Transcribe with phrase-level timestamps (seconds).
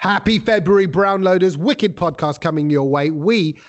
[0.00, 1.58] Happy February, Brownloaders!
[1.58, 3.10] Wicked podcast coming your way.
[3.10, 3.60] We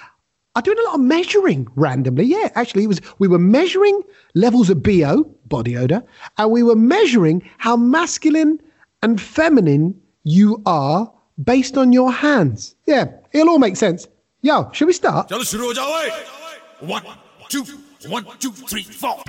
[0.56, 2.24] are doing a lot of measuring randomly.
[2.24, 4.02] Yeah, actually, it was we were measuring
[4.34, 6.02] levels of BO, body odor,
[6.38, 8.62] and we were measuring how masculine
[9.04, 11.12] and feminine you are
[11.44, 12.78] based on your hands.
[12.86, 14.08] Yeah, it'll all make sense.
[14.42, 15.28] Yo, should we start?
[16.80, 17.04] One,
[17.50, 17.66] two,
[18.08, 19.22] one, two, three, four.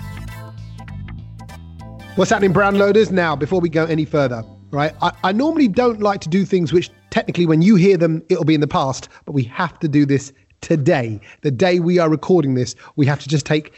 [2.14, 3.10] What's happening, Brownloaders?
[3.10, 4.92] Now, before we go any further, right?
[5.02, 8.44] I, I normally don't like to do things which technically, when you hear them, it'll
[8.44, 11.20] be in the past, but we have to do this today.
[11.42, 13.72] The day we are recording this, we have to just take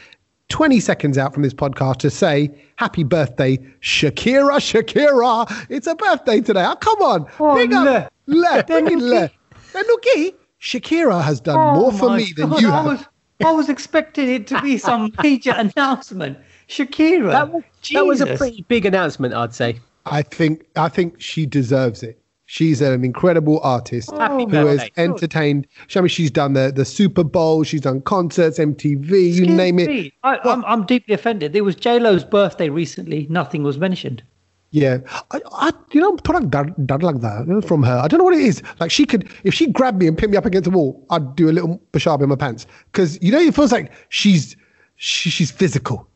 [0.49, 5.65] 20 seconds out from this podcast to say happy birthday, Shakira, Shakira.
[5.69, 6.65] It's a birthday today.
[6.65, 7.25] Oh, come on.
[7.39, 7.85] Oh, Big up.
[7.85, 8.09] le.
[8.27, 8.63] Le.
[8.67, 9.29] Big le.
[9.73, 10.33] Benuki.
[10.61, 12.85] Shakira has done Oh more for my me than you I have.
[12.85, 13.05] was,
[13.43, 16.37] I was expecting it to be some major announcement.
[16.69, 17.31] Shakira.
[17.31, 19.79] That was, that was a pretty big announcement, I'd say.
[20.05, 22.19] I think I think she deserves it.
[22.47, 24.19] She's an incredible artist oh.
[24.19, 25.03] Happy who has birthday.
[25.03, 25.67] entertained.
[25.95, 29.79] I mean, she's done the, the Super Bowl, she's done concerts, MTV, you Excuse name
[29.79, 29.87] it.
[29.87, 31.53] me, I, I'm, I'm deeply offended.
[31.53, 33.25] There was J Lo's birthday recently.
[33.31, 34.21] Nothing was mentioned.
[34.69, 34.97] Yeah,
[35.31, 37.97] I, I you know, product done, done like that from her.
[37.97, 38.61] I don't know what it is.
[38.79, 41.35] Like she could, if she grabbed me and pinned me up against the wall, I'd
[41.35, 44.55] do a little bashab in my pants because you know it feels like she's
[44.97, 46.07] she, she's physical.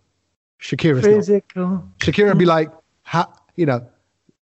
[0.60, 1.16] Shakira's not.
[1.16, 1.84] Physical.
[2.00, 2.70] Shakira would be like,
[3.04, 3.86] ha, you know,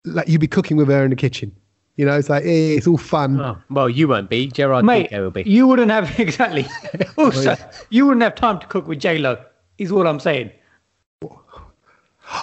[0.04, 1.54] like you'd be cooking with her in the kitchen.
[1.96, 3.38] You know, it's like eh, it's all fun.
[3.38, 4.46] Oh, well, you won't be.
[4.46, 5.42] Gerard Mate, Piqué will be.
[5.42, 6.66] you wouldn't have exactly.
[7.18, 7.54] also,
[7.90, 9.36] you wouldn't have time to cook with J Lo.
[9.78, 10.50] Is what I'm saying.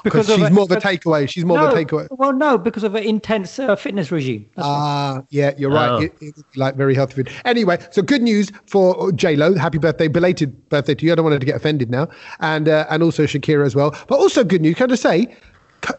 [0.03, 1.27] because she's her- more of a takeaway.
[1.27, 2.07] She's more no, of a takeaway.
[2.11, 4.45] Well, no, because of an intense uh, fitness regime.
[4.55, 4.73] That's why.
[4.75, 5.89] Ah, yeah, you're right.
[5.89, 5.97] Oh.
[5.97, 7.31] It, it's like very healthy food.
[7.45, 9.55] Anyway, so good news for J Lo.
[9.55, 11.11] Happy birthday, belated birthday to you.
[11.11, 12.07] I don't want her to get offended now,
[12.39, 13.95] and uh, and also Shakira as well.
[14.07, 14.75] But also good news.
[14.75, 15.31] Can I just say, c-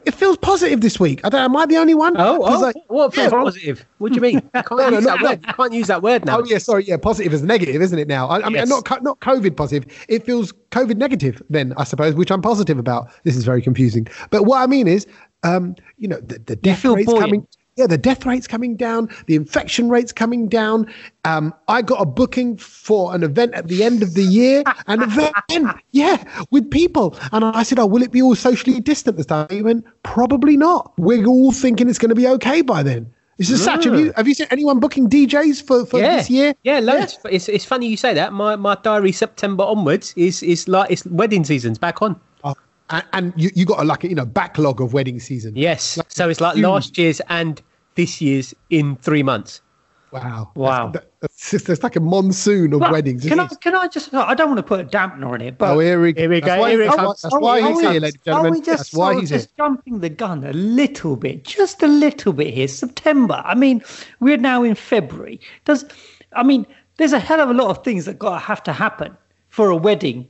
[0.04, 1.20] it feels positive this week.
[1.24, 1.40] I don't.
[1.40, 2.14] Am I the only one?
[2.16, 3.38] Oh, oh like- what feels yeah.
[3.42, 3.86] positive?
[3.98, 4.34] What do you mean?
[4.54, 5.28] You can't, No, use, no, that no.
[5.30, 5.44] word.
[5.46, 6.38] you can't use that word now.
[6.40, 8.08] Oh yeah, sorry, yeah, positive is negative, isn't it?
[8.08, 9.90] Now, I, I mean, not not COVID positive.
[10.08, 11.42] It feels COVID negative.
[11.50, 13.10] Then I suppose, which I'm positive about.
[13.24, 14.06] This is very confusing.
[14.30, 15.06] But what I mean is,
[15.42, 17.24] um, you know, the, the death feel rates buoyant.
[17.24, 17.46] coming.
[17.80, 20.92] Yeah, the death rates coming down, the infection rates coming down.
[21.24, 25.02] Um, I got a booking for an event at the end of the year, an
[25.10, 25.34] event,
[25.92, 27.16] yeah, with people.
[27.32, 30.58] And I said, "Oh, will it be all socially distant this time?" He went, "Probably
[30.58, 30.92] not.
[30.98, 33.84] We're all thinking it's going to be okay by then." This is such.
[33.84, 36.54] Have you have you seen anyone booking DJs for for yeah, this year?
[36.64, 37.18] yeah, loads.
[37.30, 38.34] It's it's funny you say that.
[38.34, 42.20] My my diary September onwards is is like it's wedding season's back on.
[42.44, 42.54] Oh,
[42.90, 45.56] and, and you, you got a like you know backlog of wedding season.
[45.56, 46.64] Yes, so it's like huge.
[46.64, 47.62] last year's and
[47.94, 49.60] this year's in three months.
[50.12, 50.50] Wow.
[50.56, 50.88] Wow.
[50.88, 53.24] That's, that's, just- there's like a monsoon of weddings.
[53.24, 54.12] Can I, can I just?
[54.12, 56.40] I don't want to put a dampener on it, but Oh, here we, Here we
[56.40, 58.52] go, Why, here that's why, that's why he's here, ladies and gentlemen.
[58.52, 59.42] Are we just, that's why he's here.
[59.56, 62.66] jumping the gun a little bit, just a little bit here?
[62.66, 63.40] September.
[63.44, 63.82] I mean,
[64.18, 65.40] we're now in February.
[65.64, 65.84] Does
[66.34, 68.72] I mean, there's a hell of a lot of things that got to have to
[68.72, 69.16] happen
[69.48, 70.26] for a wedding,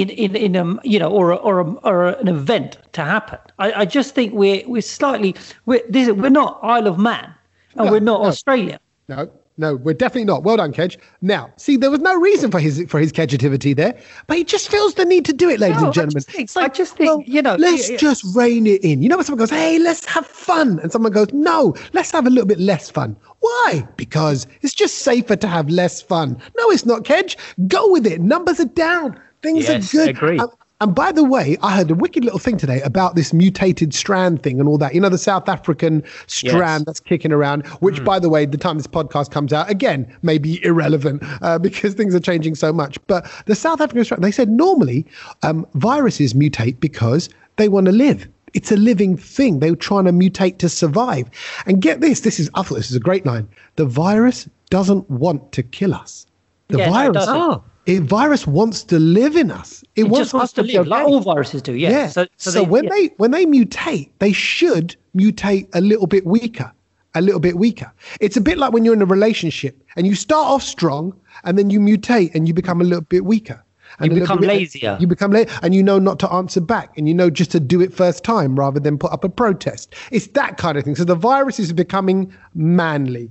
[0.00, 3.38] in in in a you know or a, or a, or an event to happen.
[3.58, 5.34] I, I just think we're we're slightly
[5.66, 7.32] we're this, we're not Isle of Man,
[7.76, 8.28] and No, we're not no.
[8.28, 8.78] Australia.
[9.08, 10.42] No, no, we're definitely not.
[10.42, 10.98] Well done, Kedge.
[11.22, 13.94] Now, see, there was no reason for his for his Kedgetivity there,
[14.26, 16.14] but he just feels the need to do it, ladies No, and I gentlemen.
[16.22, 17.98] just think- It's like, I just think, well, you know, let's yeah, yeah.
[17.98, 19.00] just rein it in.
[19.02, 22.26] You know, when someone goes, "Hey, let's have fun," and someone goes, "No, let's have
[22.26, 23.86] a little bit less fun." Why?
[23.96, 26.36] Because it's just safer to have less fun.
[26.58, 27.36] No, it's not, Kedge.
[27.68, 28.20] Go with it.
[28.20, 29.20] Numbers are down.
[29.44, 30.08] Things Yes, are good.
[30.08, 30.38] agree.
[30.40, 30.48] Um,
[30.80, 34.42] and by the way, I heard a wicked little thing today about this mutated strand
[34.42, 34.92] thing and all that.
[34.94, 38.76] You know, the South African strand that's kicking around, which, by the way, the time
[38.76, 42.98] this podcast comes out, again, may be irrelevant uh, because things are changing so much.
[43.06, 45.06] But the South African strand, they said normally
[45.44, 48.28] um, viruses mutate because they want to live.
[48.52, 49.60] It's a living thing.
[49.60, 51.30] They were trying to mutate to survive.
[51.66, 53.48] And get this this is, I thought this is a great line.
[53.76, 56.26] The virus doesn't want to kill us.
[56.68, 57.14] The Yeah, no, it virus.
[57.14, 57.36] doesn't.
[57.36, 57.64] Oh.
[57.86, 59.82] A virus wants to live in us.
[59.94, 61.74] It, It wants just wants us to be live, like all viruses do.
[61.74, 61.90] Yeah.
[61.90, 62.08] Yeah.
[62.08, 62.90] So, So, so, they, when yeah.
[62.90, 66.72] they when they mutate, they should mutate a little bit weaker,
[67.14, 67.92] a little bit weaker.
[68.20, 71.14] It's a bit like when you're in a relationship and you start off strong
[71.44, 73.62] and then you mutate and you become a little bit weaker.
[74.00, 74.96] And You become bit- lazier.
[74.98, 77.60] You become lazy, and you know not to answer back, and you know just to
[77.60, 79.94] do it first time rather than put up a protest.
[80.10, 80.96] It's that kind of thing.
[80.96, 83.30] So the virus is becoming manly.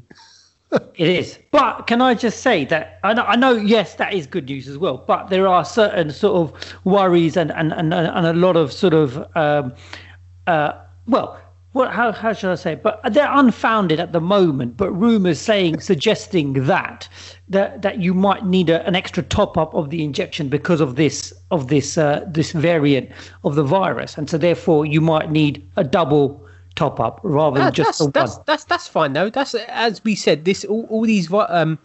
[0.95, 1.39] It is.
[1.51, 4.67] But can I just say that I know, I know, yes, that is good news
[4.67, 4.97] as well.
[4.97, 8.93] But there are certain sort of worries and, and, and, and a lot of sort
[8.93, 9.73] of, um,
[10.47, 10.73] uh,
[11.07, 11.39] well,
[11.73, 12.75] what, how, how should I say?
[12.75, 14.77] But they're unfounded at the moment.
[14.77, 17.09] But rumors saying, suggesting that
[17.49, 20.95] that that you might need a, an extra top up of the injection because of
[20.95, 23.09] this of this uh, this variant
[23.43, 26.42] of the virus, and so therefore you might need a double
[26.75, 28.43] top up rather than That- just that's, the that's, one.
[28.47, 29.29] that's that's fine though.
[29.29, 30.45] That's as we said.
[30.45, 31.77] This all, all these um,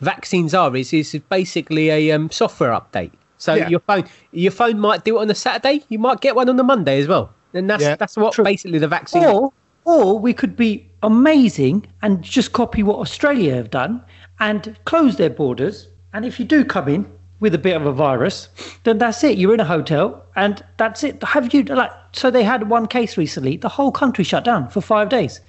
[0.00, 3.12] vaccines are is is basically a um, software update.
[3.38, 3.68] So Yeah.
[3.68, 5.84] your phone your phone might do it on a Saturday.
[5.88, 7.30] You might get one on a Monday as well.
[7.54, 7.96] And that's Yeah.
[7.96, 8.44] that's what True.
[8.44, 9.24] basically the vaccine.
[9.24, 9.52] Or,
[9.84, 14.02] or we could be amazing and just copy what Australia have done
[14.40, 15.88] and close their borders.
[16.12, 17.06] And if you do come in
[17.40, 18.48] with a bit of a virus,
[18.84, 19.36] then that's it.
[19.38, 21.22] You're in a hotel and that's it.
[21.22, 21.90] Have you like?
[22.12, 23.58] So they had one case recently.
[23.58, 25.40] The whole country shut down for five days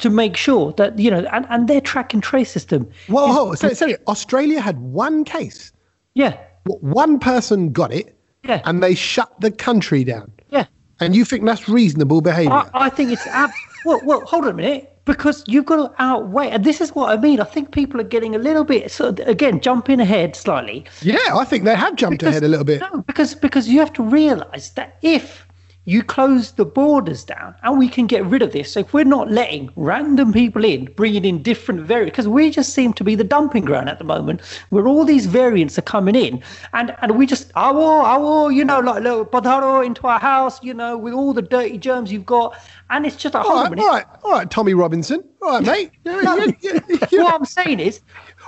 [0.00, 2.88] to make sure that you know, and, and their track and trace system.
[3.06, 3.96] Whoa, whoa, sorry, sorry.
[4.08, 5.72] Australia had one case.
[6.14, 8.60] Yeah, One person got it, Yeah.
[8.64, 10.32] and they shut the country down.
[10.50, 10.66] yeah.
[11.00, 12.50] And you think that's reasonable behaviour?
[12.52, 13.50] I, I think it's ab-
[13.84, 14.22] well, well.
[14.22, 17.40] Hold on a minute, because you've got to outweigh, and this is what I mean.
[17.40, 20.84] I think people are getting a little bit sort of, again jumping ahead slightly.
[21.00, 22.82] yeah, I think they have jumped ahead a little bit.
[22.82, 25.47] No, because because you have to realise that if
[25.88, 29.04] you close the borders down and we can get rid of this, so if we're
[29.04, 33.14] not letting random people in, bringing in different variants, because we just seem to be
[33.14, 36.42] the dumping ground at the moment, where all these variants are coming in,
[36.74, 40.74] and and we just oh oh you know like little potato into our house, you
[40.74, 42.54] know, with all the dirty germs you've got,
[42.90, 45.24] and it's just like All hold a right, all right, all right, Tommy Robinson.
[45.40, 45.90] All right, mate.
[46.04, 46.80] No, yeah, yeah,
[47.10, 47.22] yeah.
[47.22, 48.00] What I'm saying is,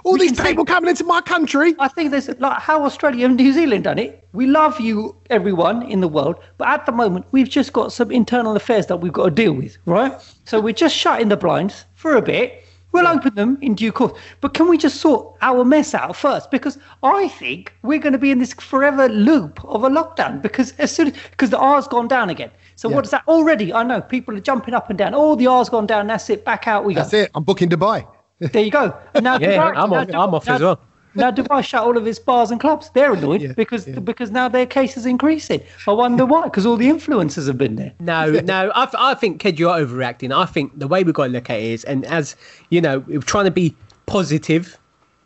[0.05, 1.75] All we these say- people coming into my country.
[1.79, 4.26] I think there's like how Australia and New Zealand done it.
[4.32, 8.11] We love you, everyone in the world, but at the moment we've just got some
[8.11, 10.12] internal affairs that we've got to deal with, right?
[10.44, 12.64] So we're just shutting the blinds for a bit.
[12.93, 16.50] We'll open them in due course, but can we just sort our mess out first?
[16.50, 20.43] Because I think we're going to be in this forever loop of a lockdown.
[20.43, 22.50] Because as soon as because the R's gone down again.
[22.75, 22.97] So Yeah.
[22.97, 23.73] what is that already?
[23.73, 25.12] I know people are jumping up and down.
[25.14, 26.08] Oh, the R's gone down.
[26.08, 26.44] That's it.
[26.44, 27.02] Back out we go.
[27.02, 27.31] That's it.
[27.37, 28.05] I'm booking Dubai.
[28.41, 28.97] There you go.
[29.15, 30.81] And now Yeah, Dubai- I'm now off- Dubai- I'm off now- as well.
[31.17, 32.89] Now Dubai shut all of its bars and clubs.
[32.95, 33.99] They're annoyed Yeah, because yeah.
[33.99, 35.61] because now their case is increasing.
[35.89, 36.45] I wonder why.
[36.45, 37.93] Because all the influencers have been there.
[37.99, 40.33] No, no, I, I think, Ked, you're overreacting.
[40.33, 42.37] I think the way we've got to look at it is, and as
[42.69, 43.75] you know, we're trying to be
[44.07, 44.79] positive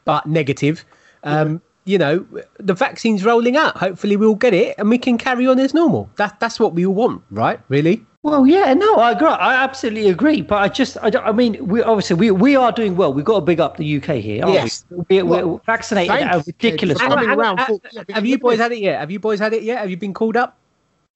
[0.07, 0.87] but negative.
[1.23, 2.27] Um, You know,
[2.59, 3.77] the vaccine's rolling out.
[3.77, 6.09] Hopefully, we'll get it and we can carry on as normal.
[6.17, 7.61] That, that's what we all want, right?
[7.69, 8.05] Really?
[8.23, 9.29] Well, yeah, no, I agree.
[9.29, 10.41] I absolutely agree.
[10.41, 13.13] But I just, I, don't- I mean, we obviously we, we are doing well.
[13.13, 14.43] We've got to big up the UK here.
[14.45, 14.87] aren't Yes.
[14.89, 14.97] we?
[15.11, 17.15] We're, we're Well, vaccinated at a ridiculous for rate.
[17.17, 19.01] coming around have, full- have you boys had it yet?
[19.01, 19.79] Have you boys had it yet?
[19.81, 20.57] Have you been called up?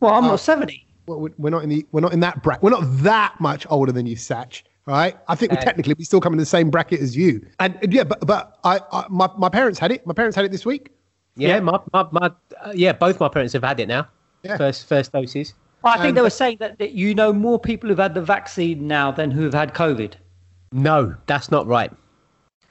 [0.00, 0.87] Well, I'm Uh, not seventy.
[1.06, 2.62] Well, we're not in the we're not in that bracket.
[2.62, 4.65] We're not that much older than you, Satch.
[4.88, 5.17] All right.
[5.29, 7.46] I think we Uh, technically we still come in the same bracket as you.
[7.61, 10.06] And yeah, but but I, I my my parents had it.
[10.06, 10.90] My parents had it this week.
[11.37, 11.61] Yeah, Yeah.
[11.61, 12.31] my, my, my
[12.64, 14.08] uh, yeah, both my parents have had it now.
[14.43, 14.56] Yeah.
[14.56, 15.52] First, first doses.
[15.85, 18.23] I think and- they were saying that, that you know more people who've had the
[18.23, 20.14] vaccine now than who have had COVID.
[20.73, 21.93] No, that's not right.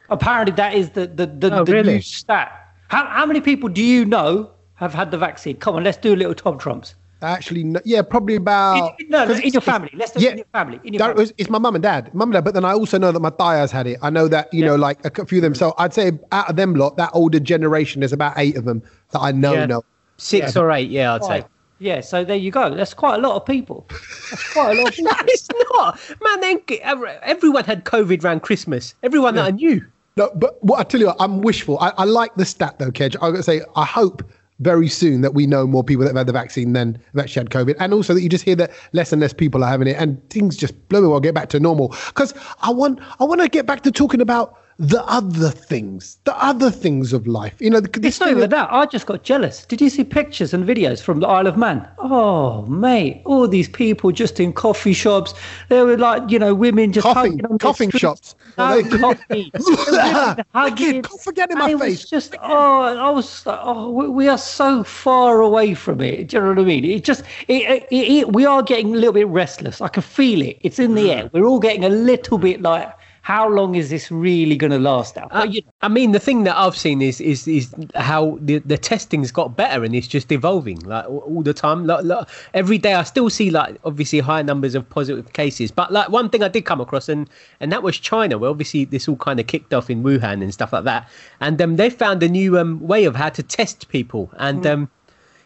[0.10, 1.94] Apparently, that is the the the, Oh, the really?
[1.94, 2.52] new stat.
[2.88, 5.58] How how many people do you know have had the vaccine?
[5.58, 6.96] Come on, let's do a little Top Trumps.
[7.22, 8.96] Actually, no, yeah, probably about.
[9.00, 9.90] In- no, no, 'cause in your family.
[9.94, 10.80] Let's do yeah, in your family.
[10.84, 11.22] In your that family.
[11.24, 12.44] was, it's my mum and dad, mum and dad.
[12.44, 13.98] But then I also know that my tias had it.
[14.02, 14.68] I know that you Yeah.
[14.68, 15.56] know, like a few of them.
[15.56, 18.84] So I'd say out of them lot, that older generation, there's about eight of them
[19.12, 19.66] that I know Yeah.
[19.66, 19.84] know.
[20.18, 20.62] Six Yeah.
[20.62, 21.44] or eight, yeah, I'd say.
[21.80, 22.74] Yeah, so there you go.
[22.74, 23.86] That's quite a lot of people.
[23.90, 25.12] That's quite a lot of people.
[25.12, 26.00] No, it's not.
[26.24, 28.96] Man, then uh, everyone had COVID around Christmas.
[29.04, 29.86] Everyone that I knew.
[30.18, 31.78] No, but what I tell you, what, I'm wishful.
[31.80, 33.16] I, I like the stat though, Kedge.
[33.22, 34.24] I'm gonna say I hope
[34.60, 37.42] very soon that we know more people that have had the vaccine than have actually
[37.42, 39.88] had COVID, and also that you just hear that less and less people are having
[39.88, 41.90] it, and things just blooming well get back to normal.
[42.08, 46.36] Because I want, I want to get back to talking about the other things, the
[46.44, 47.56] other things of life.
[47.60, 48.72] You know, this It's not even of- that.
[48.72, 49.66] I just got jealous.
[49.66, 51.88] Did you see pictures and videos from the Isle of Man?
[51.98, 55.34] Oh, mate, all these people just in coffee shops.
[55.70, 58.36] They were like, you know, women just Coughing- hugging on the coughing shops.
[58.58, 59.52] No, coffee.
[59.54, 61.04] Wicked, Hugging.
[61.04, 62.02] cough again in my it face.
[62.02, 66.30] was just, oh, I was like, oh, we, we are so far away from it.
[66.30, 66.84] Do you know what I mean?
[66.84, 69.80] It just, it, it, it, we are getting a little bit restless.
[69.82, 70.58] I can feel it.
[70.62, 71.30] It's in the air.
[71.34, 72.92] We're all getting a little bit like,
[73.28, 75.28] how long is this really going to last now?
[75.32, 78.60] Uh, you know, I mean, the thing that I've seen is is is how the,
[78.60, 81.86] the testing's got better and it's just evolving like all, all the time.
[81.86, 85.72] Like, like, every day, I still see like obviously higher numbers of positive cases.
[85.72, 87.30] But like one thing I did come across and
[87.60, 90.54] and that was China, where obviously this all kind of kicked off in Wuhan and
[90.54, 91.10] stuff like that.
[91.42, 94.90] And um, they found a new um, way of how to test people, and um,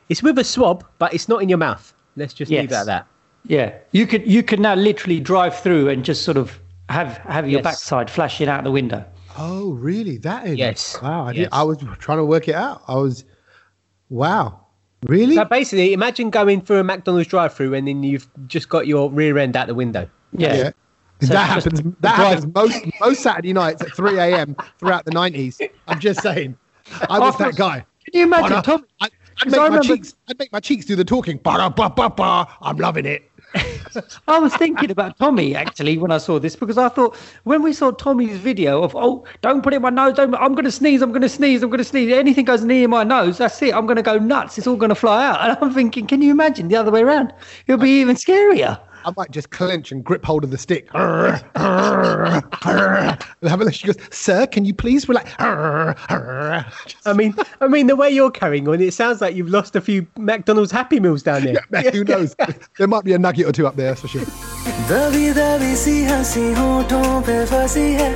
[0.08, 1.92] it's with a swab, but it's not in your mouth.
[2.16, 3.08] Let's just leave it at that.
[3.48, 6.60] Yeah, you could you could now literally drive through and just sort of
[6.92, 7.64] have have your Yes.
[7.64, 9.04] backside flashing out the window.
[9.38, 10.18] Oh, really?
[10.18, 10.58] That is.
[10.58, 10.98] Yes.
[11.02, 11.28] Wow.
[11.28, 11.50] I, Yes.
[11.52, 12.82] I was trying to work it out.
[12.88, 13.24] I was.
[14.10, 14.60] Wow.
[15.04, 15.36] Really?
[15.36, 19.38] So basically, imagine going through a McDonald's drive-through and then you've just got your rear
[19.38, 20.08] end out the window.
[20.38, 20.56] Yeah.
[20.56, 20.72] Yeah.
[21.22, 21.82] So that happens.
[22.02, 24.56] That drive- happens most most Saturday nights at 3 a.m.
[24.80, 25.62] throughout the 90s.
[25.88, 26.58] I'm just saying.
[27.10, 27.86] I was that guy.
[28.06, 28.86] Can you imagine, But, uh, Tom?
[29.00, 30.16] I, I'd 'cause make I my remember- cheeks.
[30.28, 31.38] I'd make my cheeks do the talking.
[31.38, 32.48] Ba ba ba ba.
[32.62, 33.24] I'm loving it.
[34.28, 37.74] I was thinking about Tommy actually when I saw this because I thought when we
[37.74, 40.72] saw Tommy's video of oh don't put it in my nose don't I'm going to
[40.72, 43.62] sneeze I'm going to sneeze I'm going to sneeze anything goes near my nose that's
[43.62, 46.08] it I'm going to go nuts it's all going to fly out and I'm thinking
[46.08, 47.34] can you imagine the other way around
[47.68, 48.80] it'll be even scarier.
[49.05, 50.89] I might just clench and grip hold of the stick.
[50.95, 51.43] and
[53.49, 53.75] have a look.
[53.75, 56.65] She goes, "Sir, can you please relax?" I
[57.15, 60.07] mean, I mean, the way you're carrying on, it sounds like you've lost a few
[60.17, 61.65] McDonald's Happy Meals down there.
[61.71, 62.35] Man, who knows?
[62.79, 64.27] there might be a nugget or two up there, that's for sure.
[64.91, 68.11] दबी दबी सी हंसी होठों पे फंसी है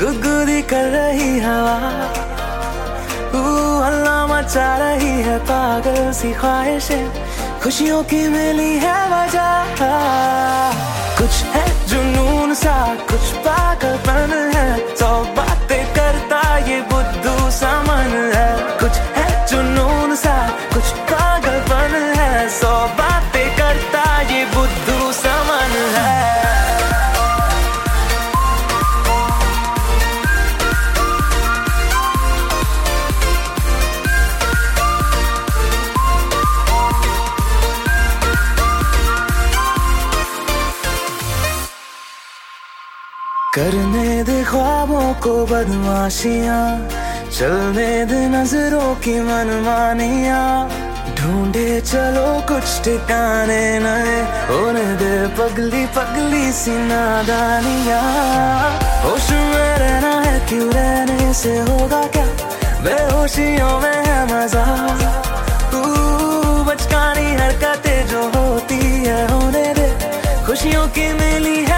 [0.00, 1.76] गुदगुदी कर रही हवा
[3.36, 3.42] ऊ
[3.84, 7.04] हल्ला मचा रही है पागल सी ख्वाहिशें
[7.63, 9.49] खुशियों की मिली है वजह।
[11.17, 18.79] कुछ है जुनून सा, कुछ पागलपन है। सौ बातें करता ये बुद्धू सामन है।
[45.21, 46.89] को बदमाशियाँ,
[47.31, 50.41] चलने दे नज़रों की मनमानिया।
[51.15, 54.17] ढूंढे चलो कुछ ठिकाने नए,
[54.49, 58.01] होने दे पगली पगली सी नादानिया।
[59.03, 62.25] होश में रहना है क्यों रहने से होगा क्या?
[62.81, 64.65] बेहोशियों में है मज़ा।
[66.67, 69.87] बचकानी हरकतें जो होती है, होने दे।
[70.45, 71.70] खुशियों की मिली है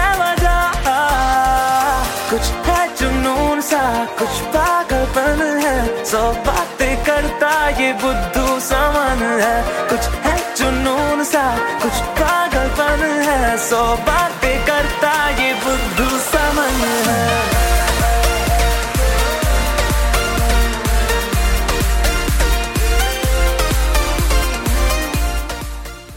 [5.13, 9.57] पागलपन है सौ बातें करता ये बुद्धू समन है
[9.89, 11.43] कुछ है जुनून सा
[11.83, 17.27] कुछ पागलपन है सौ बातें करता ये बुद्धू समन है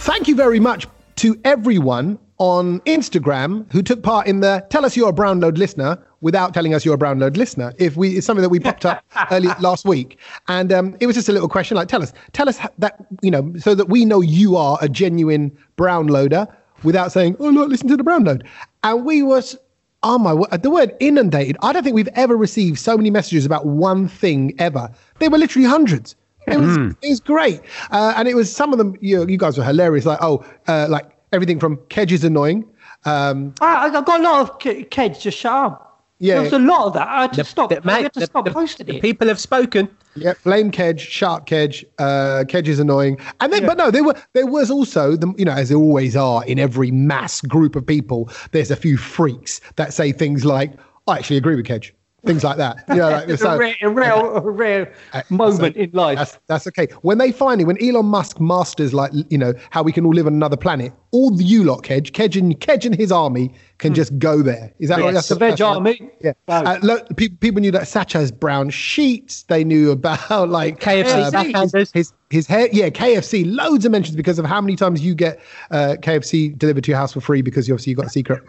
[0.09, 4.97] Thank you very much to everyone on Instagram who took part in the tell us
[4.97, 7.74] you're a Brownload listener without telling us you're a Brownload listener.
[7.78, 11.16] If we, it's something that we popped up early last week, and um, it was
[11.16, 14.06] just a little question like, tell us, tell us that you know, so that we
[14.06, 16.48] know you are a genuine Brownloader
[16.84, 18.44] without saying, oh look, listen to the Brownload,
[18.84, 19.58] and we was.
[20.04, 20.32] Oh my!
[20.32, 21.58] wo- The word inundated.
[21.64, 24.92] I don't think we've ever received so many messages about one thing ever.
[25.18, 26.16] There were literally hundreds.
[26.46, 28.96] It was it was great, uh, and it was some of them.
[29.02, 30.06] You, you guys were hilarious.
[30.06, 32.64] Like oh, uh, like everything from Kedge is annoying.
[33.06, 35.87] Um, I, I got a lot of K- Kedge just shut up.
[36.20, 36.36] Yeah.
[36.36, 37.08] there was a lot of that.
[37.08, 37.70] I had to The- stop.
[37.70, 39.02] the- I had mate, to the- stop the- posting the it.
[39.02, 39.88] people have spoken.
[40.16, 41.86] yeah, blame Kedge, sharp Kedge.
[42.00, 45.46] Uh, Kedge is annoying, and then but no, there were there was also the you
[45.46, 48.30] know as there always are in every mass group of people.
[48.52, 50.74] There's a few freaks that say things like,
[51.08, 51.94] "I actually agree with Kedge."
[52.28, 52.84] Things like that.
[52.90, 55.90] You know, like, It's so- a rare, a rare, a rare Uh, moment so in
[55.94, 56.18] life.
[56.18, 56.88] That's that's okay.
[57.02, 60.28] When they finally, when Elon Musk masters like you know how we can all live
[60.28, 63.94] on another planet, all the you lot, Kedge, Kedge and Kedge and his army can
[63.94, 64.74] just go there.
[64.80, 65.14] Is that right?
[65.14, 65.76] That's the veg that's right.
[65.76, 66.12] army.
[66.22, 66.34] Yeah.
[66.48, 69.44] Uh, lo- pe- people knew that Satch has brown sheets.
[69.44, 71.94] They knew about like KFC um, backhanders.
[71.94, 72.68] his his hair.
[72.72, 73.46] Yeah, KFC.
[73.56, 75.40] Loads of mentions because of how many times you get
[75.72, 78.44] uh, KFC delivered to your house for free because you obviously you got a secret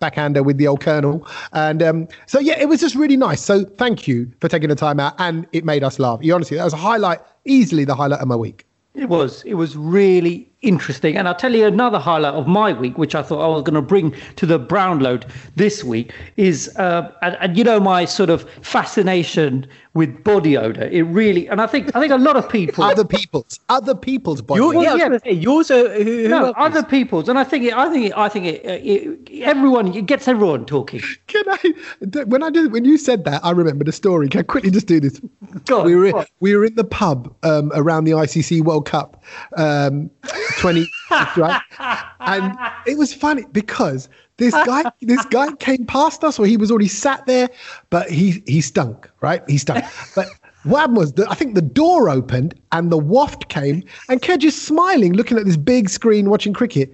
[0.00, 1.26] backhander with the old colonel.
[1.52, 3.40] And um, so yeah, it was just really nice.
[3.40, 6.18] So thank you for taking the time out, and it made us laugh.
[6.22, 8.66] You honestly, that was a highlight, easily the highlight of my week.
[8.94, 9.44] It was.
[9.44, 11.16] It was really interesting.
[11.16, 13.76] And I'll tell you another highlight of my week, which I thought I was going
[13.76, 18.30] to bring to the Brownload this week, is uh, and, and you know my sort
[18.30, 20.84] of fascination with body odor.
[20.84, 22.84] It really, and I think I think a lot of people.
[22.84, 24.60] Other people's, other people's body.
[24.60, 24.82] Your, odor.
[24.82, 25.18] yeah, yeah.
[25.18, 26.54] say, yours are who, who no, else is?
[26.58, 29.92] other people's, and I think it, I think it, I think it, uh, it, everyone
[29.94, 31.00] it gets everyone talking.
[31.26, 31.74] Can I?
[32.24, 34.28] When I did, when you said that, I remembered a story.
[34.28, 35.20] Can I quickly just do this?
[35.66, 36.26] Go on, we were go on.
[36.38, 39.22] we were in the pub um, around the ICC World Cup,
[39.56, 40.08] um,
[40.58, 40.88] twenty,
[41.36, 41.60] right?
[42.20, 42.56] And
[42.86, 44.08] it was funny because
[44.40, 47.48] this guy this guy came past us, or he was already sat there,
[47.90, 49.42] but he he stunk, right?
[49.48, 49.84] He stunk,
[50.16, 50.26] but.
[50.64, 54.44] What happened was, that I think the door opened and the waft came, and Kedge
[54.44, 56.92] is smiling, looking at this big screen, watching cricket,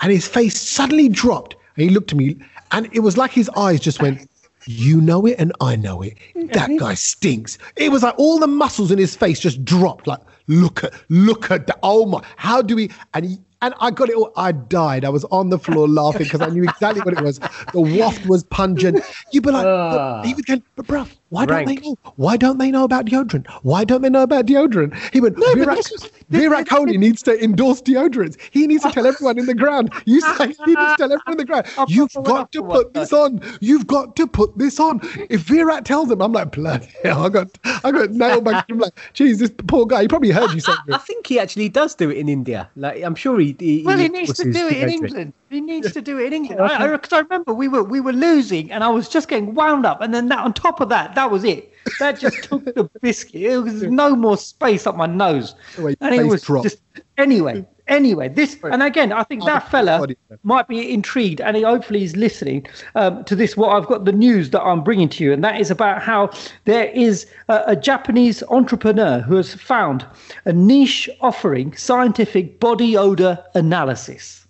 [0.00, 2.36] and his face suddenly dropped, and he looked at me,
[2.70, 4.30] and it was like his eyes just went,
[4.66, 6.16] "You know it, and I know it.
[6.52, 10.06] That guy stinks." It was like all the muscles in his face just dropped.
[10.06, 11.80] Like, look at, look at that.
[11.82, 12.22] Oh my!
[12.36, 12.88] How do we?
[13.14, 14.32] And he, and I got it all.
[14.36, 15.04] I died.
[15.04, 17.38] I was on the floor laughing because I knew exactly what it was.
[17.72, 19.00] The waft was pungent.
[19.32, 21.98] You'd be like, but he would go, but bruv, Why don't they know?
[22.16, 23.46] Why don't they know about deodorant?
[23.62, 24.94] Why don't they know about deodorant?
[25.12, 28.36] He went, but Virat, this is- Virat Kohli needs to endorse deodorants.
[28.50, 29.92] He needs to tell everyone in the ground.
[30.06, 31.66] You say he needs to tell everyone in the ground.
[31.76, 32.92] I'll You've got to put one.
[32.94, 33.40] this on.
[33.60, 35.00] You've got to put this on.
[35.28, 37.48] If Virat tells them, I'm like, bloody hell, I got
[37.84, 40.72] I got nailed by I'm like, geez, this poor guy, he probably heard you say
[40.72, 42.68] I, I think he actually does do it in India.
[42.76, 43.54] Like I'm sure he.
[43.58, 44.88] he Well, he needs to do it in.
[44.88, 45.32] England.
[45.50, 46.60] He needs to do it in England.
[46.72, 49.54] I, I, 'cause I remember we were we were losing, and I was just getting
[49.54, 51.72] wound up, and then that on top of that, that was it.
[51.98, 53.42] That just took the biscuit.
[53.42, 56.64] It was no more space up my nose, way and it was dropped.
[56.64, 56.78] just
[57.16, 57.66] anyway.
[57.88, 60.06] Anyway, this and again, I think that fella
[60.42, 63.56] might be intrigued, and he hopefully is listening um, to this.
[63.56, 66.30] What I've got the news that I'm bringing to you, and that is about how
[66.66, 70.06] there is a, a Japanese entrepreneur who has found
[70.44, 74.46] a niche offering scientific body odor analysis.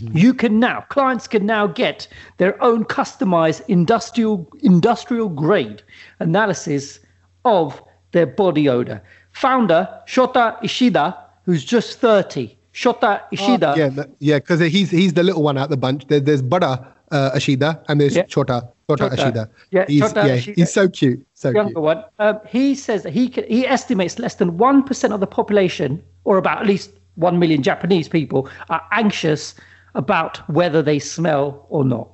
[0.00, 5.82] You can now, clients can now get their own customized industrial industrial grade
[6.20, 7.00] analysis
[7.44, 9.02] of their body odor.
[9.32, 11.14] Founder Shota Ishida,
[11.44, 12.56] who's just 30.
[12.72, 13.74] Shota Ishida.
[13.76, 16.06] Yeah, yeah, because he's he's the little one out the bunch.
[16.06, 18.22] There, there's Buddha uh, Ashida and there's Yeah.
[18.22, 19.22] Chota Chota Chota.
[19.22, 19.50] Ashida.
[19.70, 20.54] Yeah, he's, Chota yeah, Ashida.
[20.56, 21.82] he's so cute, so younger cute.
[21.82, 22.04] one.
[22.18, 26.02] Um, he says that he can, he estimates less than one percent of the population,
[26.24, 29.54] or about at least one million Japanese people, are anxious
[29.94, 32.08] about whether they smell or not.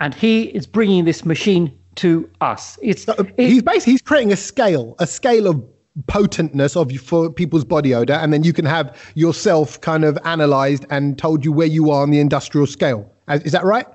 [0.00, 2.78] And he is bringing this machine to us.
[2.82, 5.62] It's So, uh, it- he's basically he's creating a scale, a scale of
[6.06, 10.86] potentness of for people's body odor, and then you can have yourself kind of analyzed
[10.90, 13.10] and told you where you are on the industrial scale.
[13.28, 13.86] Is is that right?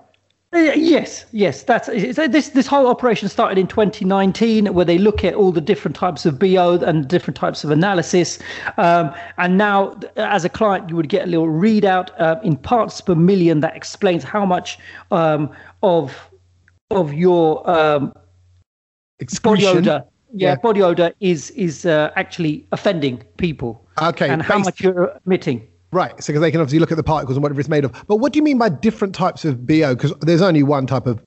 [0.56, 2.50] Uh, Yes, yes, that's this.
[2.50, 6.40] This whole operation started in 2019, where they look at all the different types of
[6.40, 8.40] BO and different types of analysis,
[8.78, 13.02] um, and now, as a client, you would get a little readout uh, in parts
[13.02, 14.80] per million that explains how much
[15.12, 15.50] um,
[15.84, 16.30] of
[16.92, 18.14] of your um,
[19.44, 20.56] body odor, yeah, Yeah.
[20.56, 25.68] body odor is is uh, actually offending people, Okay, and how based- much you're emitting.
[25.96, 27.94] Right, so because they can obviously look at the particles and whatever it's made of.
[28.06, 29.96] But what do you mean by different types of BO?
[29.96, 31.22] Because there's only one type of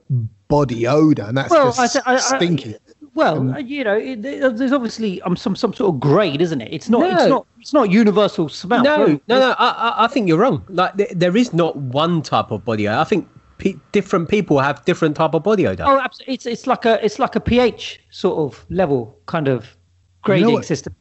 [0.47, 2.75] body odor, and that's Well, just I, I, I, stinky.
[3.15, 6.71] Well, uh, you know, it, there's obviously um, some some sort of grade, isn't it?
[6.71, 7.03] It's not.
[7.11, 7.27] It's No.
[7.29, 7.47] not.
[7.59, 8.83] It's not universal smell.
[8.83, 9.55] No, no, no.
[9.57, 10.63] I, I, I think you're wrong.
[10.69, 12.99] Like there, there is not one type of body odor.
[12.99, 13.27] I think
[13.57, 15.83] pe- different people have different type of body odor.
[15.87, 16.35] Oh, absolutely.
[16.35, 19.75] It's it's like a it's like a pH sort of level kind of
[20.21, 20.65] grading what?
[20.65, 20.95] system.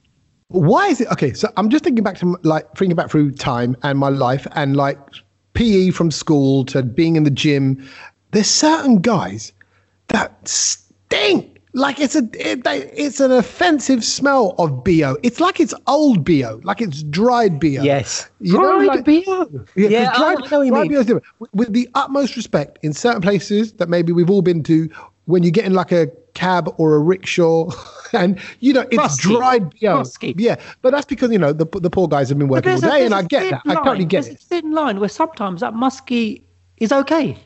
[0.50, 3.76] Why is it okay so i'm just thinking back to like thinking back through time
[3.82, 4.98] and my life and like
[5.52, 7.86] pe from school to being in the gym
[8.30, 9.52] there's certain guys
[10.08, 15.60] that stink like it's a it, they, it's an offensive smell of bo it's like
[15.60, 18.26] it's old bo like it's dried bo Yes.
[18.40, 19.66] you know, Dried like- BO.
[19.76, 20.92] yeah, dried, I know you dried mean.
[20.96, 21.24] BO different.
[21.40, 24.88] With- With the utmost respect, in certain places that maybe we've all been to,
[25.26, 27.68] when you get in like a cab or a rickshaw,
[28.12, 29.34] and you know it's Musky.
[29.34, 29.96] dried BO.
[29.98, 30.34] Musky.
[30.38, 32.92] Yeah, but that's because you know the the poor guys have been working all there's
[32.92, 33.62] a- day, and I get that.
[33.66, 34.42] I totally get There's it.
[34.42, 36.44] a thin line where sometimes that musky
[36.78, 37.38] is okay.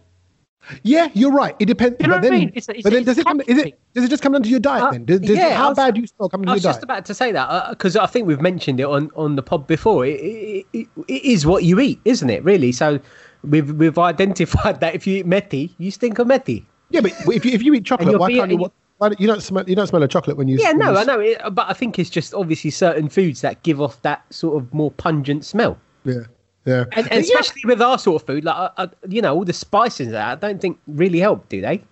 [0.84, 1.56] Yeah, you're right.
[1.58, 1.96] It depends.
[1.98, 2.52] You know but what I then, mean?
[2.54, 3.40] It's it's but then does it come?
[3.48, 5.04] Is it does it just come down to your diet Uh, then?
[5.04, 7.32] Does, does, yeah, how was- bad you smell coming I was just about to say
[7.32, 10.06] that because I think we've mentioned it on, on the pod before.
[10.06, 12.44] It, it, it, it is what you eat, isn't it?
[12.44, 12.70] Really.
[12.70, 13.00] So
[13.42, 16.64] we've we've identified that if you eat methi, you stink of methi.
[16.90, 18.70] yeah, but if you if you eat chocolate, why can't you?
[19.02, 20.98] Why, you don't smell you don't smell a chocolate when you Yeah, when no, you
[20.98, 24.22] I know, it, but I think it's just obviously certain foods that give off that
[24.32, 25.76] sort of more pungent smell.
[26.04, 26.20] Yeah,
[26.66, 26.84] yeah.
[26.92, 27.38] And, and Yeah.
[27.38, 30.24] especially with our sort of food, like uh, uh, you know, all the spices that
[30.24, 31.82] I don't think really help, do they?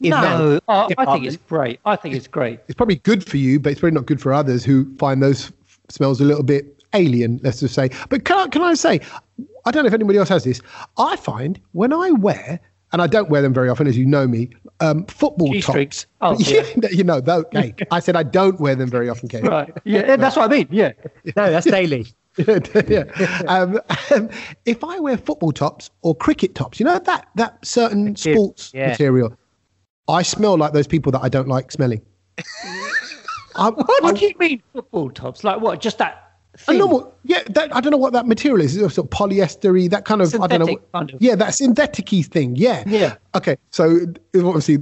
[0.00, 1.80] In No, oh, I think it's great.
[1.86, 2.60] I think it's great.
[2.68, 5.46] it's probably good for you, but it's probably not good for others who find those
[5.46, 7.88] f- smells a little bit alien, let's just say.
[8.10, 9.00] But can I, can I say,
[9.64, 10.60] I don't know if anybody else has this.
[10.98, 12.60] I find when I wear,
[12.94, 16.02] and I don't wear them very often, as you know me, um, football G-strings.
[16.02, 16.06] tops.
[16.20, 16.88] Oh, yeah.
[16.92, 19.42] you know, though, hey, I said I don't wear them very often, Kate.
[19.42, 19.68] Right.
[19.82, 20.68] Yeah, that's what I mean.
[20.70, 20.92] Yeah.
[21.36, 22.06] No, that's daily.
[22.38, 23.02] yeah.
[23.48, 23.80] Um,
[24.14, 24.30] um,
[24.64, 28.88] if I wear football tops or cricket tops, you know that that certain sports yeah.
[28.90, 29.36] material,
[30.08, 32.00] I smell like those people that I don't like smelling.
[33.56, 35.42] I, What I- do you mean football tops?
[35.42, 35.80] Like what?
[35.80, 36.23] Just that.
[36.56, 36.78] Thing?
[36.78, 38.76] know what, yeah, that, I don't know what that material is.
[38.76, 40.66] It's sort of polyestery, that kind of, I don't know.
[40.66, 41.22] Synthetic kind of.
[41.22, 42.56] Yeah, that synthetic-y thing.
[42.56, 42.84] Yeah.
[42.86, 43.16] Yeah.
[43.34, 44.78] Okay, so obviously,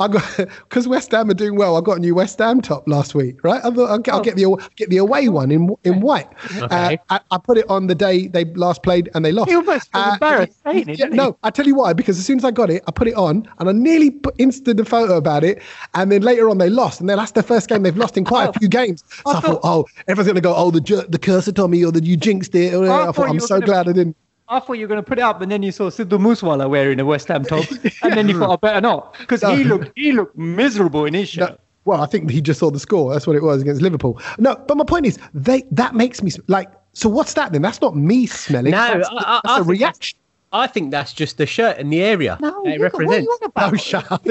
[0.00, 1.76] I got because West Ham are doing well.
[1.76, 3.60] I got a new West Ham top last week, right?
[3.64, 4.24] I thought I'll get, I'll Oh.
[4.24, 6.28] get the away- get the away one in in white.
[6.60, 9.50] Uh, I, I put it on the day they last played and they lost.
[9.50, 11.16] He almost Uh, embarrassed saying it, yeah, didn't he?
[11.18, 11.92] no, I tell you why.
[11.92, 14.34] Because as soon as I got it, I put it on and I nearly put
[14.38, 15.62] instant a photo about it.
[15.94, 18.24] And then later on, they lost, and then that's the first game they've lost in
[18.24, 19.04] quite a few games.
[19.08, 21.54] So I, I thought, thought- oh, everyone's gonna go, oh, the ju- the curse of
[21.54, 22.74] Tommy or the you jinxed it.
[22.74, 24.16] Or, I, I thought, thought I'm so gonna- glad I didn't.
[24.50, 26.68] I thought you were going to put it up, and then you saw Sidhu Moosewala
[26.70, 27.64] wearing a West Ham top,
[28.02, 31.28] and then you thought I better not because he looked he looked miserable in his
[31.28, 31.50] shirt.
[31.50, 33.12] No, well, I think he just saw the score.
[33.12, 34.20] That's what it was against Liverpool.
[34.38, 36.70] No, but my point is, they that makes me like.
[36.94, 37.62] So what's that then?
[37.62, 38.72] That's not me smelling.
[38.72, 40.18] No, that's, I- I- that's I a think reaction.
[40.50, 42.98] I think that's just the shirt in the area No, that it you what are
[43.04, 43.24] represents.
[43.26, 43.74] you on about?
[43.74, 44.26] Oh, shut up.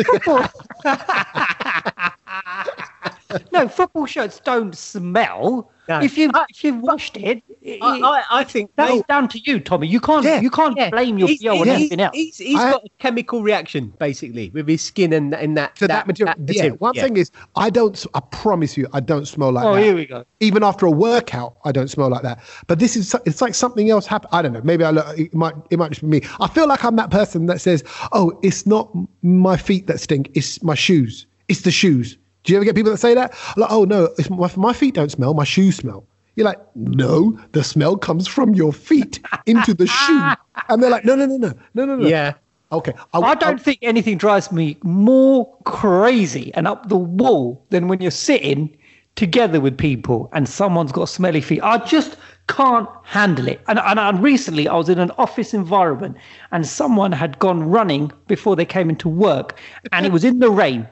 [3.52, 5.70] no, football shirts don't smell.
[5.90, 6.02] No.
[6.02, 9.40] If you if you've washed it, it- I, I, I think that's they- down to
[9.40, 9.88] you, Tommy.
[9.88, 12.16] You can't Yeah, you can't yeah, blame your he's, BO on anything else.
[12.16, 15.88] He's, he's I- got a chemical reaction basically with his skin and and that to
[15.88, 16.36] that, material.
[16.38, 16.44] yeah.
[16.46, 16.76] material.
[16.78, 17.04] One Yeah.
[17.04, 17.96] thing is, I don't.
[17.96, 19.70] s- I promise you, I don't smell like that.
[19.70, 19.84] oh, that.
[19.84, 20.26] here we go.
[20.40, 22.40] Even after a workout, I don't smell like that.
[22.68, 23.16] But this is.
[23.26, 24.30] It's like something else happened.
[24.34, 24.62] I don't know.
[24.64, 25.18] Maybe I look.
[25.18, 25.56] It might.
[25.70, 26.22] It might just be me.
[26.40, 28.90] I feel like I'm that person that says, "Oh, it's not
[29.24, 30.32] my feet that stink.
[30.34, 31.26] It's my shoes.
[31.48, 33.34] It's the shoes." Do you ever get people that say that?
[33.58, 35.34] Like, "Oh no, my, my feet don't smell.
[35.34, 36.06] My shoes smell."
[36.38, 40.32] You're like, "No, the smell comes from your feet into the shoe."
[40.70, 42.36] And they're like, "No, no, no, no, no, no, no." Yeah.
[42.72, 42.94] Okay.
[43.14, 48.12] I don't think anything drives me more crazy and up the wall than when you're
[48.12, 48.78] sitting
[49.16, 51.62] together with people and someone's got smelly feet.
[51.64, 52.16] I just
[52.48, 53.60] can't handle it.
[53.68, 56.18] And, and, and recently I was in an office environment
[56.52, 59.58] and someone had gone running before they came into work
[59.92, 60.88] and it was in the rain.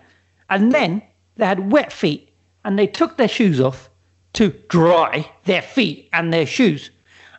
[0.49, 1.01] And then
[1.37, 2.29] they had wet feet
[2.63, 3.89] and they took their shoes off
[4.33, 6.91] to dry their feet and their shoes.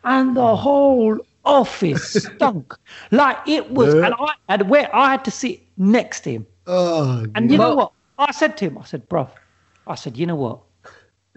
[0.03, 2.73] And the whole office stunk.
[3.11, 6.47] Like it was, and I had where I had to sit next to him.
[6.67, 7.91] Oh, And you know what?
[8.19, 9.29] I said to him, I said, bruv,
[9.85, 10.59] I said, you know what?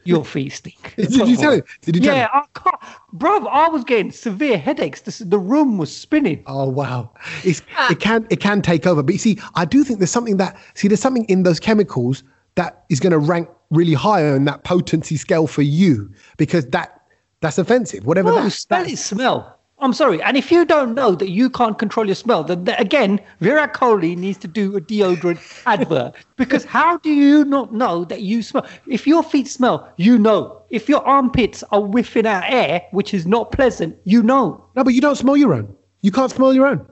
[0.05, 0.95] Your feet stink.
[0.97, 1.63] Did you tell him?
[1.83, 2.31] Did you tell yeah, him?
[2.33, 2.81] I can't,
[3.15, 5.03] bruv, I was getting severe headaches.
[5.03, 6.43] The, the room was spinning.
[6.47, 7.11] Oh wow,
[7.45, 9.03] it's, it can it can take over.
[9.03, 12.23] But you see, I do think there's something that see there's something in those chemicals
[12.55, 17.01] that is going to rank really higher in that potency scale for you because that
[17.41, 18.05] that's offensive.
[18.05, 19.57] Whatever No, that, smell is smell.
[19.83, 20.23] I'm sorry.
[20.23, 23.73] And if you don't know that you can't control your smell, then then again, Virat
[23.73, 26.15] Kohli needs to do a deodorant advert.
[26.37, 28.67] Because how do you not know that you smell?
[28.87, 30.63] If your feet smell, you know.
[30.69, 34.65] If your armpits are whiffing out air, which is not pleasant, you know.
[34.77, 35.75] no, but you don't smell your own.
[36.03, 36.87] You can't smell your own.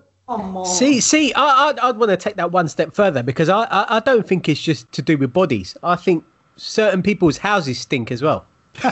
[0.67, 3.97] See, see, I, I'd, I'd want to take that one step further because I, I,
[3.97, 5.77] I don't think it's just to do with bodies.
[5.83, 6.25] I think
[6.57, 8.45] certain people's houses stink as well.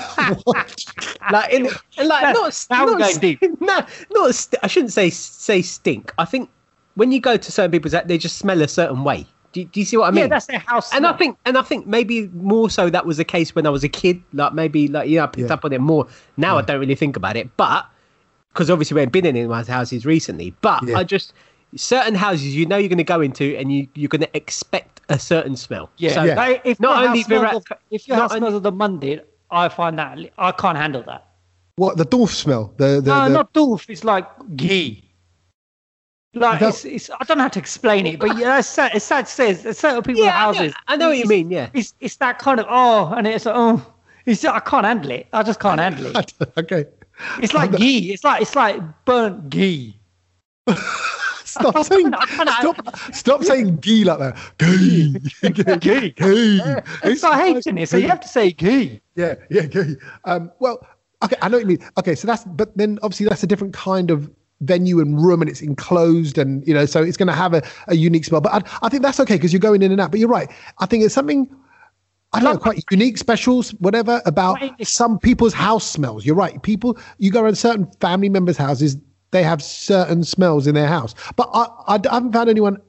[1.30, 1.64] like, in,
[2.04, 3.38] like not, Now not going.
[3.60, 3.80] No,
[4.12, 4.34] not.
[4.34, 6.12] St- I shouldn't say say stink.
[6.18, 6.50] I think
[6.94, 9.26] when you go to certain people's, house, they just smell a certain way.
[9.52, 10.22] Do, do you see what I mean?
[10.24, 10.92] Yeah, that's their house.
[10.92, 13.70] and I think, and I think maybe more so that was the case when I
[13.70, 14.22] was a kid.
[14.32, 15.54] Like maybe, like yeah, I picked Yeah.
[15.54, 16.06] up on it more.
[16.36, 17.86] Now I don't really think about it, but
[18.56, 20.54] because obviously we haven't been in anyone's houses recently.
[20.62, 20.96] But Yeah.
[20.96, 21.34] I just
[21.76, 25.02] certain houses you know you're going to go into and you you're going to expect
[25.10, 25.90] a certain smell.
[25.98, 26.34] Yeah, So Yeah.
[26.36, 28.62] Like, if Not your only house smells Virat- of, if your not house only- of
[28.62, 31.26] the Monday, I find that I can't handle that.
[31.76, 32.72] What the dwarf smell?
[32.78, 33.90] The the, no, the not doof.
[33.90, 35.02] It's like ghee.
[36.32, 38.92] Like That- it's, it's, I don't know how to explain it, but yeah, it's sad.
[38.94, 39.28] It's sad.
[39.28, 40.74] Says it's certain people's Yeah, I know- houses.
[40.88, 41.68] I know what you mean, yeah.
[41.74, 43.84] it's it's that kind of oh, and it's like, oh,
[44.24, 45.26] it's I can't handle it.
[45.34, 46.32] I just can't handle it.
[46.56, 46.86] okay.
[47.42, 48.12] It's like ghee.
[48.12, 49.98] It's like it's like burnt ghee.
[51.44, 52.12] Stop saying
[52.58, 54.36] stop, stop saying ghee like that.
[54.58, 55.14] Ghee.
[55.78, 56.10] Ghee.
[56.10, 56.60] Ghee.
[57.04, 59.00] It's like hating it, so you have to say ghee.
[59.14, 59.84] Yeah, yeah, yeah.
[60.24, 60.86] Um, well,
[61.24, 61.90] okay, I know what you mean.
[61.98, 65.50] Okay, so that's, but then obviously that's a different kind of venue and room and
[65.50, 68.40] it's enclosed and, you know, so it's going to have a, a unique smell.
[68.40, 70.10] But I, I think that's okay because you're going in and out.
[70.10, 70.50] But you're right.
[70.78, 71.48] I think it's something,
[72.36, 76.24] I don't know, quite unique, specials, whatever, about some people's house smells.
[76.26, 76.62] You're right.
[76.62, 78.96] People, you go around certain family members' houses,
[79.30, 81.14] they have certain smells in their house.
[81.36, 82.80] But I, I, I haven't found anyone.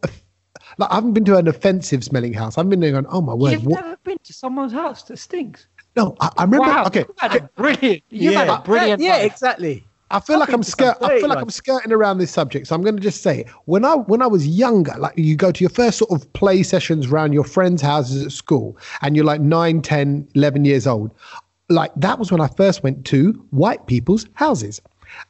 [0.78, 2.58] Like, I haven't been to an offensive smelling house.
[2.58, 3.54] I've been there going, oh my word.
[3.54, 3.82] You've What?
[3.84, 5.68] never been to someone's house that stinks.
[5.96, 6.68] No, I, I remember.
[6.68, 8.04] Wow, Okay, you've had a brilliant.
[8.10, 9.02] You've had a brilliant.
[9.02, 9.32] Yeah, life.
[9.32, 9.84] exactly.
[10.10, 10.96] I feel like I'm skirt.
[11.02, 13.41] I feel like great, I'm skirting around this subject, so I'm going to just say
[13.41, 13.50] it.
[13.65, 16.63] When I when I was younger, like you go to your first sort of play
[16.63, 21.12] sessions around your friends' houses at school, and you're like 9, 10, 11 years old.
[21.70, 24.82] Like that was when I first went to white people's houses,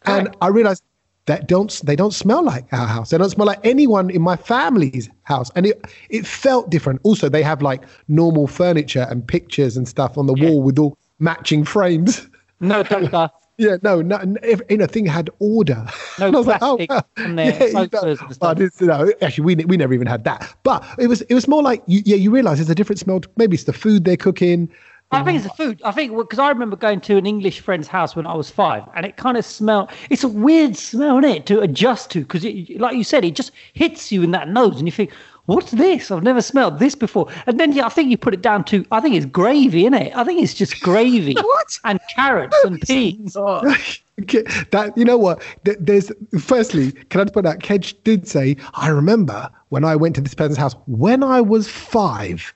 [0.05, 0.83] and I realized
[1.25, 3.09] that don't they don't smell like our house.
[3.09, 7.01] They don't smell like anyone in my family's house, and it it felt different.
[7.03, 10.97] Also, they have like normal furniture and pictures and stuff on the wall with all
[11.17, 12.27] matching frames.
[12.59, 13.29] No doctor.
[13.57, 15.87] Yeah, no, no, if, you know, thing had order.
[16.17, 17.03] No And I was like, oh, plastic wow.
[17.23, 18.59] on their you sofas and but stuff.
[18.79, 20.55] you actually, we we never even had that.
[20.63, 23.21] But it was it was more like, you, yeah, you realise there's a different smell.
[23.21, 24.69] to- Maybe it's the food they're cooking.
[25.11, 25.81] I think um, it's the food.
[25.85, 28.83] I think because I remember going to an English friend's house when I was five,
[28.95, 29.89] and it kind of smelled.
[30.09, 32.21] It's a weird smell, is it, to adjust to?
[32.21, 32.43] Because,
[32.77, 35.11] like you said, it just hits you in that nose, and you think,
[35.47, 36.11] "What's this?
[36.11, 38.85] I've never smelled this before." And then, yeah, I think you put it down to,
[38.91, 40.15] I think it's gravy, is it?
[40.15, 41.33] I think it's just gravy.
[41.41, 41.79] what?
[41.83, 43.35] And carrots and peas.
[43.35, 43.75] Oh,
[44.19, 45.43] Okay, that you know what?
[45.63, 47.59] There's firstly, can I just point out?
[47.59, 51.67] Kedge did say, "I remember when I went to this person's house when I was
[51.67, 52.51] five.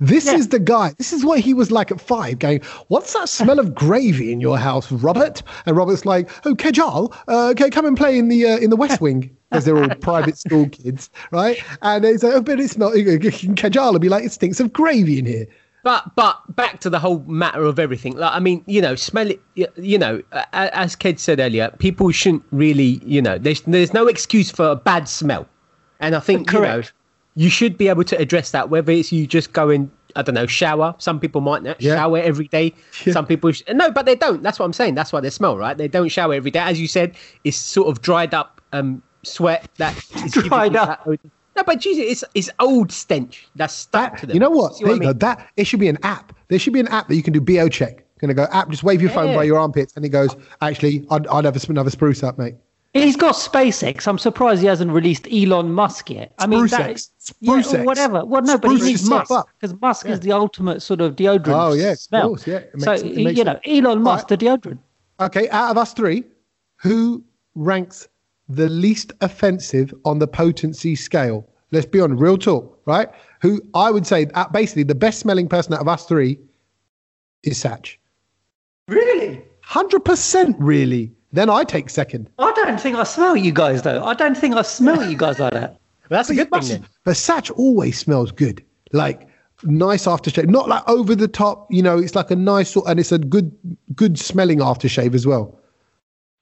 [0.00, 0.34] This Yeah.
[0.34, 0.92] is the guy.
[0.98, 2.38] This is what he was like at five.
[2.38, 5.42] Going, what's that smell of gravy in your house, Robert?
[5.66, 8.76] And Robert's like, oh, Kedjal, uh, okay, come and play in the uh, in the
[8.76, 11.58] West Wing because they're all private school kids, right?
[11.82, 12.92] And he's like, oh, but it's not.
[12.92, 15.46] Kedjal will be like, it stinks of gravy in here.
[15.84, 18.16] But but back to the whole matter of everything.
[18.16, 19.40] Like I mean, you know, smell it.
[19.76, 23.00] You know, a- a- as Ked said earlier, people shouldn't really.
[23.04, 25.48] You know, there's there's no excuse for a bad smell,
[25.98, 26.92] and I think you know Correct.
[27.34, 28.68] You should be able to address that.
[28.70, 30.94] Whether it's you just go and I don't know shower.
[30.98, 31.94] Some people might not Yeah.
[31.96, 32.74] shower every day.
[33.06, 33.12] Yeah.
[33.14, 34.42] Some people sh- no, but they don't.
[34.42, 34.94] That's what I'm saying.
[34.94, 35.76] That's why they smell right.
[35.76, 36.60] They don't shower every day.
[36.60, 37.14] As you said,
[37.44, 41.04] it's sort of dried up um sweat that is Dried up.
[41.04, 41.18] that.
[41.56, 44.34] No, but Jesus, it's it's old stench that's stuck That, to them.
[44.34, 44.74] you know what?
[44.76, 45.08] See there I you mean?
[45.10, 45.12] go.
[45.14, 46.34] That it should be an app.
[46.48, 48.04] There should be an app that you can do BO check.
[48.18, 48.68] Gonna go app.
[48.70, 50.36] Just wave your phone by your armpits, and it goes.
[50.60, 52.54] Actually, I'd, I'd have a, another spruce up, mate.
[52.94, 54.06] He's got SpaceX.
[54.06, 56.34] I'm surprised he hasn't released Elon Musk yet.
[56.38, 57.72] I mean, that, Sprucex.
[57.72, 58.24] yeah, or whatever.
[58.24, 61.70] Well, no, but he needs Musk because Musk is the ultimate sort of deodorant.
[61.70, 62.28] Oh, yeah, of smell.
[62.28, 63.84] course, yeah, it so makes- it makes you know, sense.
[63.86, 64.38] Elon Musk, Right.
[64.38, 64.78] the deodorant.
[65.20, 66.24] Okay, out of us three,
[66.82, 67.24] who
[67.54, 68.08] ranks
[68.48, 71.48] the least offensive on the potency scale?
[71.70, 73.08] Let's be on real talk, right?
[73.40, 76.38] Who I would say uh, basically the best smelling person out of us three
[77.42, 77.96] is Satch.
[78.88, 79.42] Really?
[79.62, 81.12] Hundred percent, really.
[81.32, 82.28] Then I take second.
[82.38, 84.04] I don't think I smell you guys though.
[84.04, 85.70] I don't think I smell you guys like that.
[85.70, 85.78] Well,
[86.10, 86.86] that's a But you good thing must- then.
[87.04, 88.62] But Satch always smells good.
[88.92, 89.26] Like
[89.64, 90.48] nice aftershave.
[90.48, 93.18] Not like over the top, you know, it's like a nice sort and it's a
[93.18, 93.50] good
[93.94, 95.58] good smelling aftershave as well.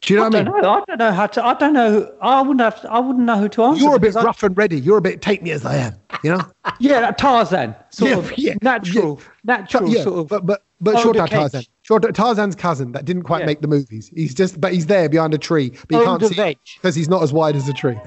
[0.03, 0.63] Do you know I what I mean?
[0.63, 0.71] know.
[0.73, 1.45] I don't know how to.
[1.45, 2.11] I don't know.
[2.23, 2.81] I wouldn't have.
[2.81, 3.83] To, I wouldn't know who to answer.
[3.83, 4.81] You're a bit because I- rough and ready.
[4.81, 6.41] You're a bit take me as I am, you know?
[6.81, 10.29] Yeah, Tarzan, sort Yeah, of yeah, natural, natural yeah, sort of.
[10.29, 11.17] but but but short.
[11.19, 13.47] Tarzan, Sure, Tarzan's cousin that didn't quite yeah.
[13.47, 14.13] make the movies.
[14.15, 17.21] He's just, but he's there behind a tree, but you can't see because he's not
[17.25, 17.99] as wide as the tree.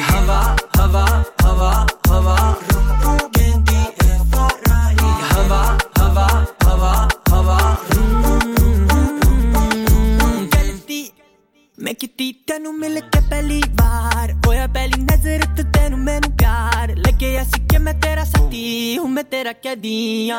[0.00, 2.72] hava, hava, hava, hava.
[5.34, 8.41] Hava, hava, hava, hava.
[11.82, 16.30] ਮੈਂ ਕੀਤੀ ਤੈਨੂੰ ਮਿਲ ਕੇ ਪਹਿਲੀ ਵਾਰ ਹੋਇਆ ਪਹਿਲੀ ਨਜ਼ਰ ਤੇ ਤੈਨੂੰ ਮੈਨੂੰ
[16.62, 20.36] प्यार लगे ऐसी के मैं तेरा सती हूँ मैं तेरा क्या दिया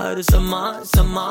[0.00, 1.26] हर समा समा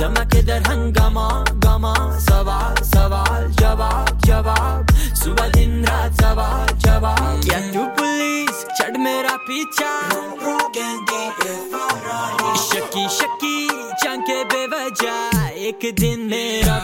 [0.00, 1.26] धमाकेदार हंगामा
[1.64, 1.92] गामा
[2.26, 9.92] सवाल सवाल जवाब जवाब सुबह दिन रात सवाल जवाब क्या तू पुलिस चढ़ मेरा पीछा
[12.68, 13.56] शकी शकी
[14.04, 16.78] चंके बेवजह एक दिन मेरा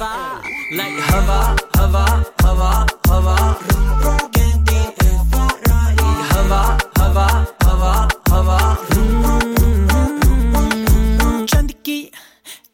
[0.76, 1.40] लाइक हवा
[1.80, 2.06] हवा
[2.44, 2.72] हवा
[3.10, 3.36] हवा
[6.48, 7.24] हवा हवा
[7.62, 7.94] हवा
[8.28, 8.58] हवा।
[11.44, 11.98] चंद की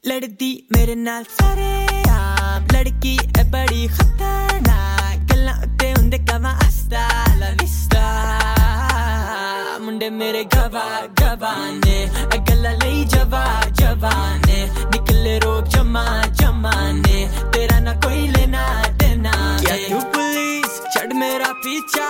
[0.07, 1.71] लड़दी मेरे नाल सारे
[2.11, 7.03] आम लड़की है बड़ी खतरनाक। गल्लां उत्ते हुंदे कवा आस्ता
[7.35, 7.51] ला
[9.83, 10.87] मुंडे मेरे गवा
[11.21, 11.99] गवाने।
[12.51, 13.45] गल्लां जवा
[13.81, 14.61] जवाने।
[14.95, 16.07] निकले रोग जमा
[16.41, 17.19] जमाने।
[17.55, 18.65] तेरा ना कोई लेना
[19.03, 20.64] देना क्या तू पुलिस
[21.15, 22.09] मेरा पीछा।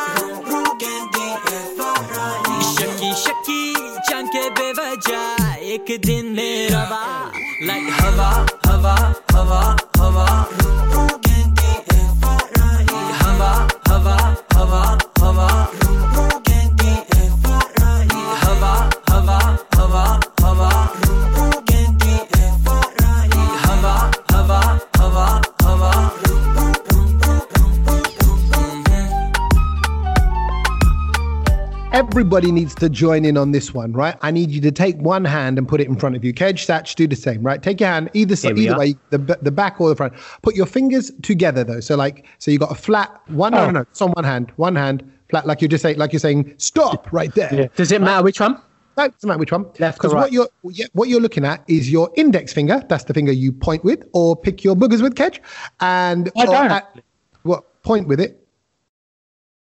[2.75, 3.75] शकी शकी
[4.09, 6.69] चंके बेवजह। एक दिन मेरा
[7.62, 8.31] लाइक हवा
[8.67, 8.95] हवा
[9.37, 9.64] हवा
[9.99, 10.27] हवा
[10.97, 11.13] हवा।
[32.14, 34.14] Everybody needs to join in on this one, right?
[34.22, 36.33] I need you to take one hand and put it in front of you.
[36.33, 37.61] Kedge, Satch, do the same, right?
[37.61, 38.79] Take your hand either side, either are.
[38.79, 40.12] way, the the back or the front.
[40.42, 41.81] Put your fingers together though.
[41.81, 43.50] So like, so you got a flat one.
[43.50, 43.64] No, Oh.
[43.66, 43.81] no, no.
[43.81, 47.12] It's on one hand, one hand flat, like you're just saying, like you're saying, stop
[47.12, 47.68] right there.
[47.74, 48.62] Does it matter which one?
[48.96, 49.66] No, doesn't matter which one.
[49.81, 52.81] Left Because what you're yeah, what you're looking at is your index finger.
[52.88, 55.40] That's the finger you point with, or pick your boogers with, Kedge,
[55.81, 56.70] and I don't.
[56.70, 56.96] at-
[57.42, 58.43] what point with it.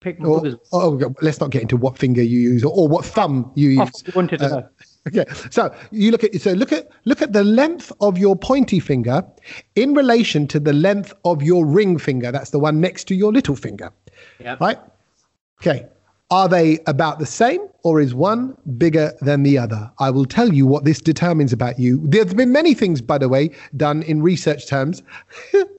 [0.00, 0.58] Pick Or, boogers.
[0.72, 4.04] oh, let's not get into what finger you use or, or what thumb you use.
[4.06, 4.68] I wanted to Uh, know.
[5.08, 8.78] Okay, so you look at so look at look at the length of your pointy
[8.78, 9.24] finger
[9.74, 12.30] in relation to the length of your ring finger.
[12.30, 13.90] That's the one next to your little finger.
[14.38, 14.56] Yeah.
[14.60, 14.78] Right.
[15.62, 15.86] Okay.
[16.30, 19.90] Are they about the same, or is one bigger than the other?
[19.98, 22.02] I will tell you what this determines about you.
[22.04, 25.02] There's been many things, by the way, done in research terms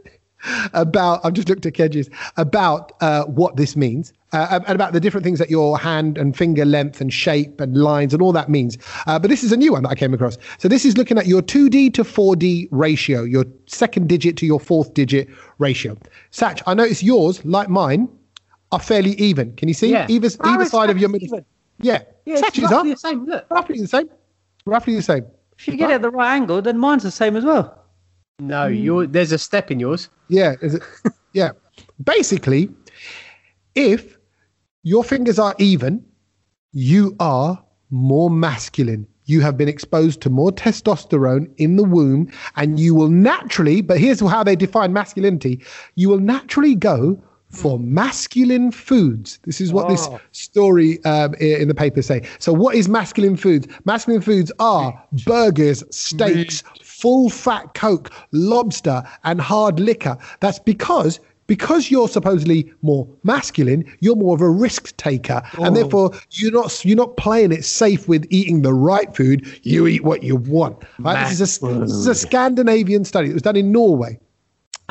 [0.74, 1.22] about.
[1.24, 5.24] I've just looked at Kedges about uh, what this means, uh, and about the different
[5.24, 8.78] things that your hand and finger length and shape and lines and all that means.
[9.08, 10.38] Uh, but this is a new one that I came across.
[10.58, 14.60] So this is looking at your 2D to 4D ratio, your second digit to your
[14.60, 15.98] fourth digit ratio.
[16.32, 18.08] Satch, I notice yours, like mine,
[18.72, 19.56] are fairly even.
[19.56, 19.90] Can you see?
[19.92, 20.06] Yeah.
[20.10, 21.28] Either, Oh, either side of your middle.
[21.28, 21.46] even.
[21.80, 22.04] Yeah.
[22.26, 23.26] Yeah, it's Satch's roughly are the same.
[23.26, 23.46] Look.
[23.50, 24.10] roughly the same.
[24.66, 25.26] Roughly the same.
[25.58, 27.79] If you get it at the right angle, then mine's the same as well.
[28.40, 28.74] No, hmm.
[28.74, 30.10] you're, there's a step in yours.
[30.28, 30.84] Yeah, is it?
[31.34, 31.52] yeah.
[32.04, 32.70] Basically,
[33.76, 34.18] if
[34.84, 36.06] your fingers are even,
[36.72, 39.08] you are more masculine.
[39.26, 44.00] You have been exposed to more testosterone in the womb, and you will naturally, but
[44.00, 45.62] here's how they define masculinity
[45.96, 49.40] you will naturally go for masculine foods.
[49.44, 50.20] This is what this Oh.
[50.32, 52.22] story um, in the paper say.
[52.40, 53.68] So, what is masculine foods?
[53.86, 54.94] Masculine foods are
[55.26, 60.18] burgers, steaks, full fat Coke, lobster, and hard liquor.
[60.40, 66.12] That's because because you're supposedly more masculine, you're more of a risk taker, and therefore
[66.30, 69.46] you're not you're not playing it safe with eating the right food.
[69.64, 70.84] You eat what you want.
[71.00, 71.28] Right?
[71.28, 73.32] This is a this is a Scandinavian study.
[73.32, 74.20] It was done in Norway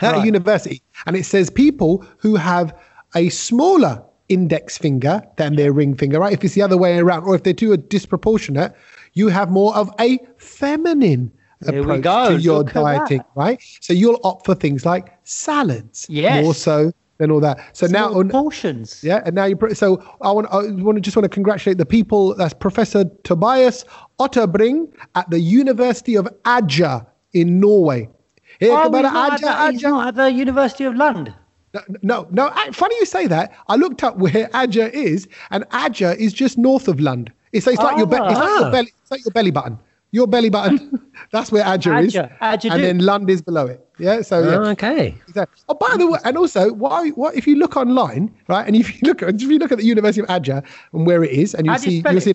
[0.02, 0.24] at a Right.
[0.26, 2.74] university, and it says people who have
[3.14, 6.32] a smaller index finger than their ring finger, right?
[6.32, 8.72] If it's the other way around, or if they're too disproportionate,
[9.14, 13.58] you have more of a feminine There approach to your Look dieting, right?
[13.80, 16.44] So you'll opt for things like salads, Yes.
[16.44, 17.58] more so than all that.
[17.76, 19.02] So now, Small portions.
[19.02, 19.58] yeah, and now you.
[19.74, 20.46] So I want.
[20.52, 22.34] I want to just want to congratulate the people.
[22.34, 23.84] That's Professor Tobias
[24.20, 28.08] Otterbring at the University of Aja in Norway.
[28.60, 29.88] Here, Oh, come he's on, not, at Aja, Aja.
[29.90, 31.34] not at the University of London.
[31.74, 32.50] No, no, no.
[32.72, 33.52] Funny you say that.
[33.68, 37.30] I looked up where Aja is, and Aja is just north of Lund.
[37.52, 38.60] It's, it's like your be- it's like Ah.
[38.62, 38.92] your belly.
[39.02, 39.78] It's like your belly button.
[40.10, 41.06] Your belly button.
[41.32, 42.68] That's where Aja, is, Aja and do.
[42.80, 43.86] then Lund is below it.
[43.98, 44.22] Yeah.
[44.22, 44.56] So yeah.
[44.56, 45.14] Oh, okay.
[45.28, 45.62] Exactly.
[45.68, 47.10] Oh, by the way, and also, why?
[47.10, 48.66] What if you look online, right?
[48.66, 51.22] And if you look at if you look at the University of Adja and where
[51.22, 52.34] it is, and you How do you see you see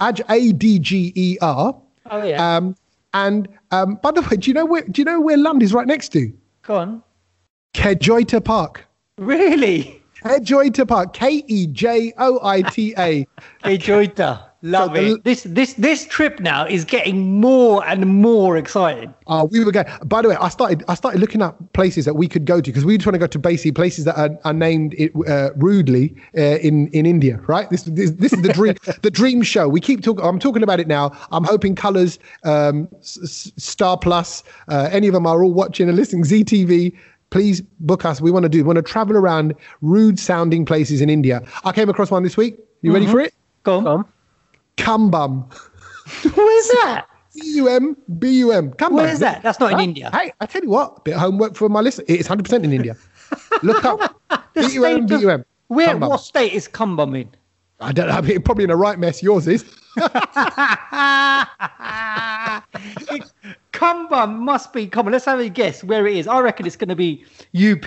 [0.00, 1.74] Adja A D G E R.
[2.10, 2.56] Oh, yeah.
[2.56, 2.76] Um,
[3.14, 4.82] and um, by the way, do you know where?
[4.82, 6.32] Do you know where Lund is right next to?
[6.62, 7.02] Go on.
[7.74, 8.86] Kejoita Park.
[9.18, 10.02] Really?
[10.24, 11.12] Kejoita Park.
[11.12, 13.26] K E J O I T A.
[13.62, 14.47] That.
[14.62, 15.24] Love So the- it.
[15.24, 19.14] This this this trip now is getting more and more exciting.
[19.28, 19.86] Uh, we were going.
[20.04, 20.82] By the way, I started.
[20.88, 23.20] I started looking up places that we could go to because we just want to
[23.20, 27.40] go to basically places that are, are named it, uh, rudely uh, in in India.
[27.46, 27.70] Right.
[27.70, 29.68] This this, this is the dream the dream show.
[29.68, 30.24] We keep talking.
[30.24, 31.12] I'm talking about it now.
[31.30, 35.88] I'm hoping Colors, um, S- S- Star Plus, uh, any of them are all watching
[35.88, 36.24] and listening.
[36.24, 36.96] Zee TV.
[37.30, 38.20] Please book us.
[38.20, 38.58] We want to do.
[38.58, 41.42] We want to travel around rude sounding places in India.
[41.62, 42.58] I came across one this week.
[42.82, 43.34] You ready for it?
[43.62, 43.84] Go on.
[43.84, 44.06] Come.
[44.78, 45.44] Cumbum.
[46.34, 47.06] Where's that?
[47.30, 48.72] C U M B U M.
[48.72, 48.94] Cumbum.
[49.04, 49.42] Where's that?
[49.42, 49.84] That's not in Huh?
[49.84, 50.10] India.
[50.12, 52.00] Hey, I tell you what, bit of homework for my list.
[52.08, 52.96] It's 100% in India.
[53.62, 54.20] Look up
[54.54, 55.44] The B U M state B of- U M.
[55.68, 55.88] Where?
[55.88, 56.08] Cumbum.
[56.08, 57.28] What state is Cumbum in?
[57.80, 58.14] I don't know.
[58.14, 59.22] I mean, probably in a right mess.
[59.22, 59.64] Yours is.
[63.72, 64.86] Cumbum must be.
[64.86, 66.26] Come on, let's have a guess where it is.
[66.26, 67.86] I reckon it's going to be UP.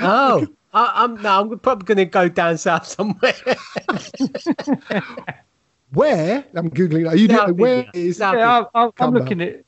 [0.00, 3.34] Oh, I, I'm no, I'm probably going to go down south somewhere.
[5.92, 6.44] Where?
[6.54, 7.08] I'm googling.
[7.08, 7.58] Are you South doing?
[7.58, 7.90] Where India.
[7.94, 9.64] is Yeah, I'm, I'm, I'm looking at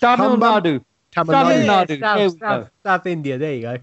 [0.00, 0.84] Tamil Nadu.
[1.12, 1.66] Tamil Tamil Nadu?
[1.66, 2.00] Nadu.
[2.00, 2.70] Yeah, South, South.
[2.84, 3.38] South India.
[3.38, 3.78] There you go.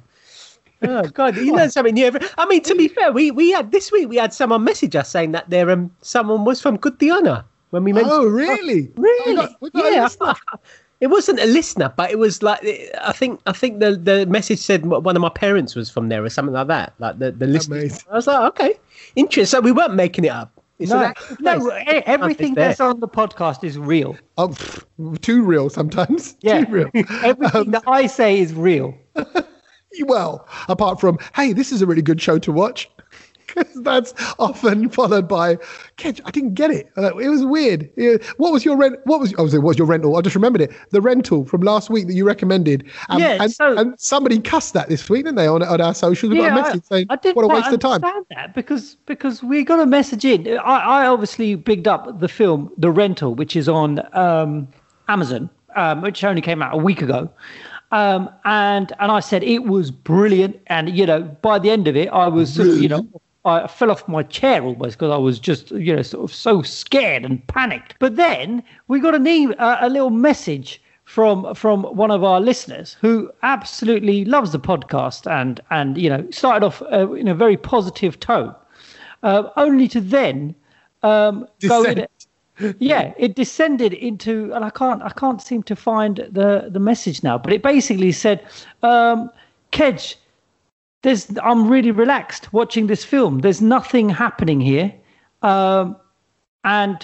[0.83, 2.05] Oh God, you learn something new.
[2.05, 4.95] every- I mean, to be fair, we we had this week we had someone message
[4.95, 8.13] us saying that there um someone was from Guyana when we mentioned.
[8.13, 8.91] Oh, really?
[8.95, 9.31] Really?
[9.31, 10.35] We got, we got yeah.
[11.01, 11.05] listener.
[11.05, 12.59] It wasn't a listener, but it was like
[13.01, 16.23] I think I think the the message said one of my parents was from there
[16.23, 16.93] or something like that.
[16.99, 17.77] Like the the listener.
[17.77, 18.07] Amazing.
[18.11, 18.73] I was like, okay,
[19.15, 19.45] interesting.
[19.45, 20.51] So we weren't making it up.
[20.79, 22.67] It's an No, no, e- everything there.
[22.67, 24.15] that's on the podcast is real.
[24.37, 26.35] Oh, um, pff, too real sometimes.
[26.41, 26.89] Yeah, Too real.
[27.23, 28.93] everything um, that I say is real.
[30.01, 32.89] well, apart from, hey, this is a really good show to watch.
[33.57, 35.57] 'Cause that's often followed by,
[35.97, 36.89] Kedge, I didn't get it.
[36.97, 37.89] Uh, It was weird.
[37.95, 38.97] Yeah, What was your rent?
[39.05, 40.15] What was, I was, what was your rental?
[40.15, 40.71] I just remembered it.
[40.91, 42.85] The rental from last week that you recommended.
[43.09, 45.93] Um, Yeah, and, so- and somebody cussed that this week, didn't they, on, on our
[45.93, 46.33] socials?
[46.33, 48.01] A message saying, I didn't what a waste of time.
[48.29, 50.47] that because because we got a message in.
[50.59, 54.67] I, I obviously bigged up the film The Rental, which is on um,
[55.07, 57.29] Amazon, um, which only came out a week ago.
[57.91, 61.95] Um, and and I said it was brilliant, and you know by the end of
[61.95, 63.07] it, I was you know
[63.47, 66.61] I fell off my chair almost because I was just you know sort of so
[66.61, 67.95] scared and panicked.
[67.99, 72.41] But then we got an e- uh, a little message from from one of our
[72.41, 77.33] listeners who absolutely loves the podcast and and you know started off uh, in a
[77.33, 78.53] very positive tone,
[79.23, 80.53] uh, only to then
[81.03, 82.05] um, go in.
[82.79, 87.21] Yeah, it descended into, and I can't I can't seem to find the the message
[87.21, 87.37] now.
[87.37, 88.43] But it basically said,
[88.81, 89.29] um,
[89.69, 90.17] "Kedge,
[91.07, 93.39] there's I'm really relaxed watching this film.
[93.39, 94.93] There's nothing happening here,
[95.41, 95.95] um,
[96.65, 96.97] and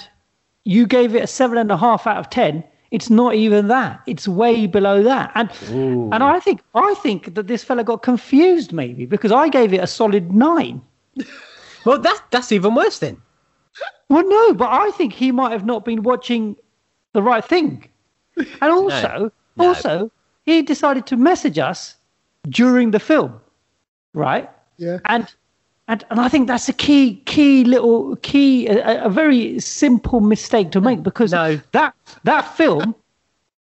[0.65, 2.65] you gave it a seven and a half out of ten.
[2.91, 4.01] It's not even that.
[4.05, 5.31] It's way below that.
[5.35, 5.49] And
[6.13, 9.79] and I think I think that this fella got confused maybe because I gave it
[9.81, 10.81] a solid nine.
[11.85, 13.21] Well, that's that's even worse then.
[14.07, 16.55] Well, no, but I think he might have not been watching
[17.11, 17.89] the right thing.
[18.37, 19.67] And also, no.
[19.67, 20.09] also,
[20.45, 21.97] he decided to message us
[22.47, 23.41] during the film,
[24.13, 24.49] right?
[24.77, 24.99] Yeah.
[25.05, 25.31] And
[25.87, 30.71] and and I think that's a key key little key a, a very simple mistake
[30.71, 31.59] to make because No.
[31.73, 32.95] that that film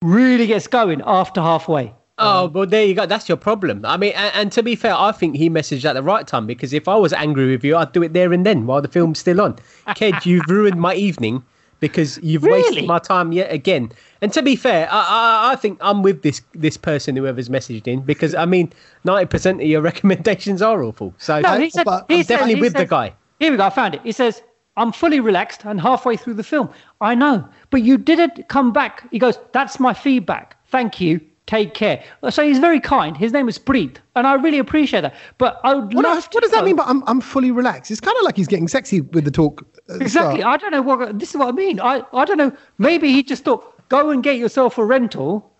[0.01, 1.93] really gets going after halfway.
[2.17, 3.05] Oh, well, there you go.
[3.05, 3.83] That's your problem.
[3.85, 6.47] I mean, and, and to be fair, I think he messaged at the right time
[6.47, 8.87] because if I was angry with you, I'd do it there and then while the
[8.87, 9.57] film's still on.
[9.95, 11.43] Ked, you've ruined my evening
[11.79, 13.91] because you've wasted my time yet again.
[14.21, 14.99] And to be fair, I,
[15.49, 18.71] I, I think I'm with this this person whoever's messaged in because I mean,
[19.03, 21.13] ninety percent of your recommendations are awful.
[21.17, 23.13] So No, he said, but he I'm said- definitely he with the guy.
[23.39, 23.65] Here we go.
[23.65, 24.01] I found it.
[24.03, 24.41] He says,
[24.77, 26.69] I'm fully relaxed and halfway through the film.
[27.01, 29.07] I know, but you didn't come back.
[29.11, 30.57] He goes, That's my feedback.
[30.67, 31.19] Thank you.
[31.47, 32.03] Take care.
[32.23, 33.15] Uh, so he's very kind.
[33.15, 35.13] His name is Preet, and I really appreciate that.
[35.37, 36.75] But I would What, love what to does that mean?
[36.75, 37.91] But I'm I'm fully relaxed.
[37.91, 39.63] It's kind of like he's getting sexy with the talk.
[39.89, 40.43] Exactly.
[40.43, 41.79] I don't know what this is what I mean.
[41.79, 42.51] I, I don't know.
[42.77, 45.51] Maybe he just thought, go and get yourself a rental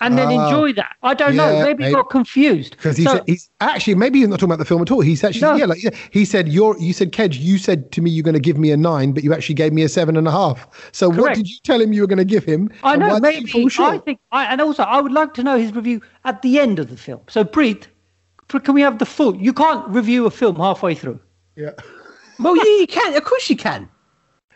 [0.00, 0.44] and then Oh.
[0.48, 0.96] enjoy that.
[1.04, 1.48] I don't know.
[1.52, 1.94] Yeah, Maybe he maybe.
[1.94, 2.72] got confused.
[2.76, 5.00] Because he So- he's actually maybe he's not talking about the film at all.
[5.00, 5.54] He's actually No.
[5.54, 8.34] yeah, like yeah, he said you're you said Kedge, you said to me you're going
[8.34, 10.66] to give me a nine, but you actually gave me a seven and a half.
[10.90, 12.68] So what did you tell him you were going to give him?
[12.82, 13.84] I know, why did you maybe.
[13.84, 16.80] I think, I, and also, I would like to know his review at the end
[16.80, 17.20] of the film.
[17.28, 17.44] So,
[18.48, 19.36] for- can we have the full?
[19.36, 21.20] You can't review a film halfway through.
[21.54, 21.70] yeah.
[22.38, 23.14] Well, yeah, you can.
[23.14, 23.88] Of course, you can.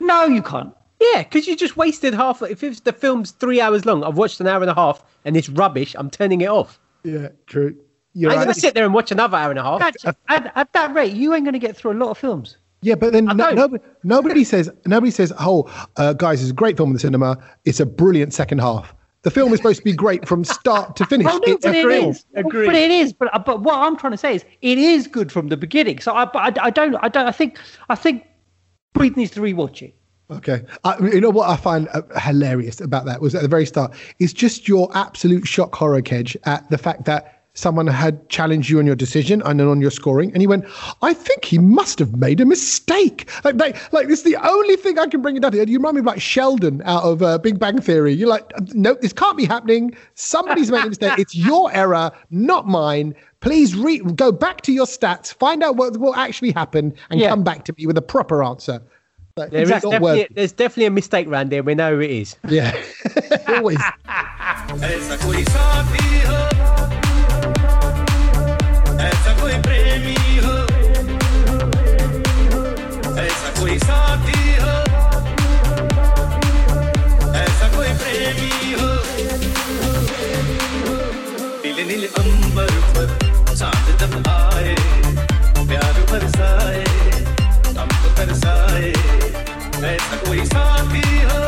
[0.00, 0.74] No, you can't.
[1.00, 2.42] Yeah, because you just wasted half.
[2.42, 5.36] If it's, the film's three hours long, I've watched an hour and a half, and
[5.36, 5.94] it's rubbish.
[5.98, 6.80] I'm turning it off.
[7.04, 7.76] Yeah, true.
[8.14, 8.44] You're I'm right.
[8.44, 9.82] gonna sit there and watch another hour and a half.
[9.82, 9.96] At,
[10.28, 12.56] at, at that rate, you ain't going to get through a lot of films.
[12.80, 16.76] Yeah, but then no, nobody, nobody says nobody says, "Oh, uh, guys, it's a great
[16.76, 17.36] film in the cinema.
[17.64, 18.94] It's a brilliant second half."
[19.26, 21.24] The film is supposed to be great from start to finish.
[21.24, 22.10] Well, no, it's but a it film.
[22.10, 22.24] is.
[22.36, 22.66] Agreed.
[22.66, 23.12] But it is.
[23.12, 25.98] But but what I'm trying to say is, it is good from the beginning.
[25.98, 27.58] So I but I, I don't I don't I think
[27.88, 28.24] I think
[28.94, 29.96] Preet needs to rewatch it.
[30.30, 30.62] Okay.
[30.84, 33.94] I, you know what I find uh, hilarious about that was at the very start,
[34.20, 38.78] it's just your absolute shock horror, Kedge, at the fact that someone had challenged you
[38.78, 40.30] on your decision and then on your scoring.
[40.32, 40.64] And he went,
[41.02, 43.28] I think he must have made a mistake.
[43.44, 45.59] Like, like, like this is the only thing I can bring it down to.
[45.68, 48.12] You remind me of like Sheldon out of uh, Big Bang Theory.
[48.12, 49.96] You're like, no, this can't be happening.
[50.14, 51.18] Somebody's made a mistake.
[51.18, 53.14] It's your error, not mine.
[53.40, 57.28] Please re- go back to your stats, find out what will actually happen, and Yeah.
[57.30, 58.80] come back to me with a proper answer.
[59.36, 61.62] Like, There is definitely, worth- there's definitely a mistake round there.
[61.62, 62.36] We know who it is.
[62.48, 62.74] yeah,
[63.48, 63.78] always.
[73.66, 74.74] कोई साथी हो।
[77.38, 78.90] ऐसा कोई प्रेमी हो।
[81.64, 83.08] नीले नीले अंबर पर
[83.54, 84.74] चाँद जब आए,
[85.70, 86.84] प्यार बरसाए
[87.78, 88.92] हमको तरसाए
[89.90, 91.42] ऐसा कोई साथी हो,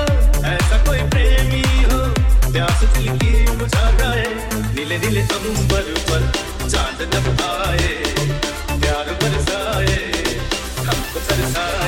[0.50, 2.02] ऐसा कोई प्रेमी हो।
[2.50, 4.26] प्यास दिल की बुझा जाए
[4.74, 6.30] नीले नीले अंबर पर
[6.68, 8.07] चाँद जब आए।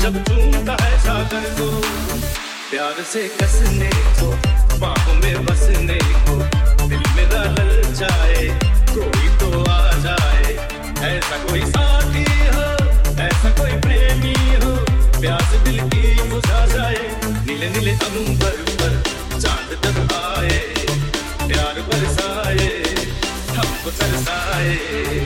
[0.00, 1.66] जब चूमता है सागर को,
[2.70, 3.90] प्यार से कसने
[4.20, 4.28] को,
[4.78, 5.98] बाहों में बसने
[6.28, 6.36] को,
[6.88, 8.46] दिल मेरा ललचाए
[8.90, 10.54] कोई तो आ जाए।
[11.10, 12.24] ऐसा कोई साथी
[12.54, 12.64] हो,
[13.20, 14.34] ऐसा कोई प्रेमी
[14.64, 14.72] हो,
[15.20, 17.10] प्यास दिल की बुझा जाए।
[17.46, 19.02] नीले नीले अंबर पर
[19.40, 20.60] चाँद तक आए,
[21.46, 22.72] प्यार बरसाए,
[23.50, 25.19] हमको तरसाए।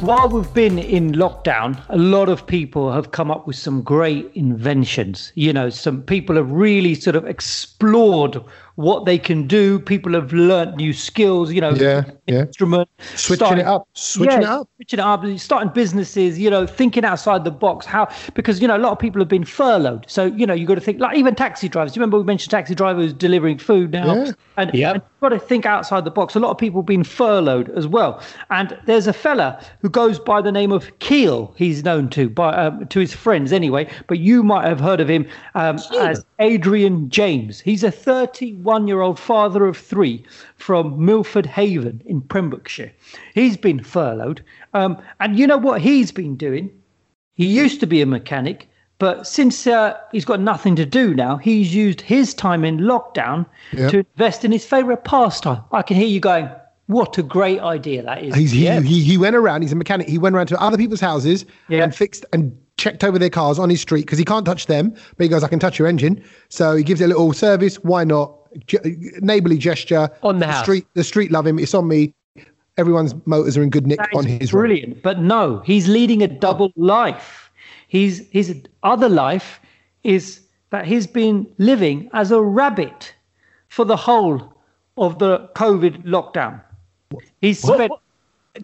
[0.00, 4.30] While we've been in lockdown, a lot of people have come up with some great
[4.34, 5.32] inventions.
[5.34, 8.40] You know, some people have really sort of explored
[8.78, 9.80] what they can do.
[9.80, 12.42] People have learnt new skills, you know, Yeah, yeah.
[12.42, 14.68] instrument, Switching starting- it up, switching it up.
[14.76, 17.86] switching it up, starting businesses, you know, thinking outside the box.
[17.86, 20.68] How because you know a lot of people have been furloughed, so you know you've
[20.68, 21.96] got to think like even taxi drivers.
[21.96, 24.32] You remember we mentioned taxi drivers delivering food now, Yeah.
[24.56, 24.94] and, Yep.
[24.94, 26.36] and you've got to think outside the box.
[26.36, 28.20] A lot of people have been furloughed as well,
[28.50, 31.52] and there's a fella who goes by the name of Keel.
[31.56, 35.08] He's known to by um, to his friends anyway, but you might have heard of
[35.10, 35.26] him
[35.56, 37.58] um, as Adrian James.
[37.60, 40.24] He's a 31 year old father of three
[40.56, 42.92] from Milford Haven in Pembrokeshire.
[43.34, 44.42] He's been furloughed.
[44.74, 46.70] Um, and you know what he's been doing?
[47.34, 51.36] He used to be a mechanic, but since uh, he's got nothing to do now,
[51.36, 53.88] he's used his time in lockdown Yeah.
[53.90, 55.62] to invest in his favourite pastime.
[55.72, 56.50] I can hear you going,
[56.86, 58.34] what a great idea that is.
[58.34, 58.80] He's, he, Yeah.
[58.80, 60.08] he, he went around, he's a mechanic.
[60.08, 61.84] He went around to other people's houses Yeah.
[61.84, 64.90] and fixed and checked over their cars on his street because he can't touch them.
[65.16, 66.22] But he goes, I can touch your engine.
[66.48, 67.76] So he gives it a little service.
[67.84, 68.34] Why not?
[68.66, 68.76] Ge-
[69.20, 70.10] neighborly gesture.
[70.22, 70.62] On the house.
[70.64, 71.58] Street, the street love him.
[71.58, 72.14] It's on me.
[72.76, 74.60] Everyone's motors are in good nick That on is his road.
[74.60, 75.02] brilliant.
[75.02, 77.50] But no, he's leading a double life.
[77.88, 79.60] He's his other life
[80.04, 80.40] is
[80.70, 83.14] that he's been living as a rabbit
[83.68, 84.52] for the whole
[84.96, 86.60] of the COVID lockdown.
[87.40, 88.00] He's What- spent what-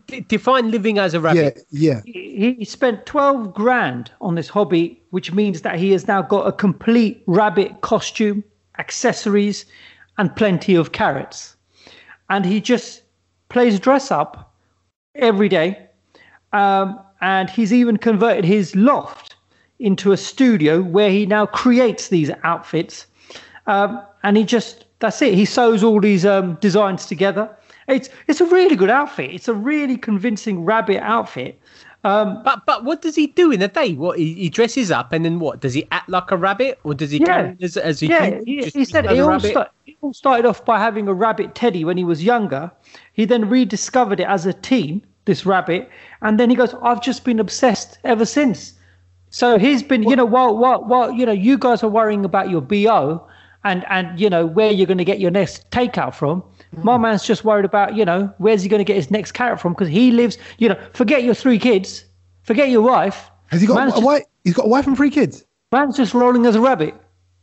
[0.07, 1.61] d- define living as a Yeah, rabbit.
[1.71, 2.01] yeah.
[2.05, 6.47] he he spent 12 grand on this hobby, which means that he has now got
[6.47, 8.45] a complete rabbit costume,
[8.79, 9.67] accessories,
[10.19, 11.57] and plenty of carrots.
[12.31, 13.03] And he just
[13.49, 14.55] plays dress up
[15.15, 15.89] every day.
[16.53, 19.37] Um, and he's even converted his loft
[19.79, 23.07] into a studio where he now creates these outfits.
[23.67, 25.35] Um, and he just, that's it.
[25.35, 27.51] He sews all these um, designs together.
[27.89, 29.31] It's, it's a really good outfit.
[29.33, 31.61] It's a really convincing rabbit outfit.
[32.05, 33.95] Um, but but what does he do in a day?
[33.95, 35.61] What he, he dresses up and then what?
[35.61, 37.55] Does he act like a rabbit or does he Yeah.
[37.63, 39.51] as, as a Yeah, he, he said it all, rabbit?
[39.51, 42.71] start, it all started off by having a rabbit teddy when he was younger.
[43.15, 45.89] He then rediscovered it as a teen, this rabbit,
[46.21, 48.75] and then he goes, "I've just been obsessed ever since."
[49.31, 52.51] So he's been, you know, while while while you know you guys are worrying about
[52.51, 53.27] your bo
[53.65, 56.43] and and you know where you're going to get your next takeout from.
[56.83, 57.03] My hmm.
[57.03, 59.73] man's just worried about, you know, where's he going to get his next carrot from?
[59.73, 62.05] Because he lives, you know, forget your three kids,
[62.43, 63.31] forget your wife.
[63.47, 64.23] Has he got man's a just, wife?
[64.45, 65.45] He's got a wife and three kids.
[65.73, 66.95] man's just rolling as a rabbit.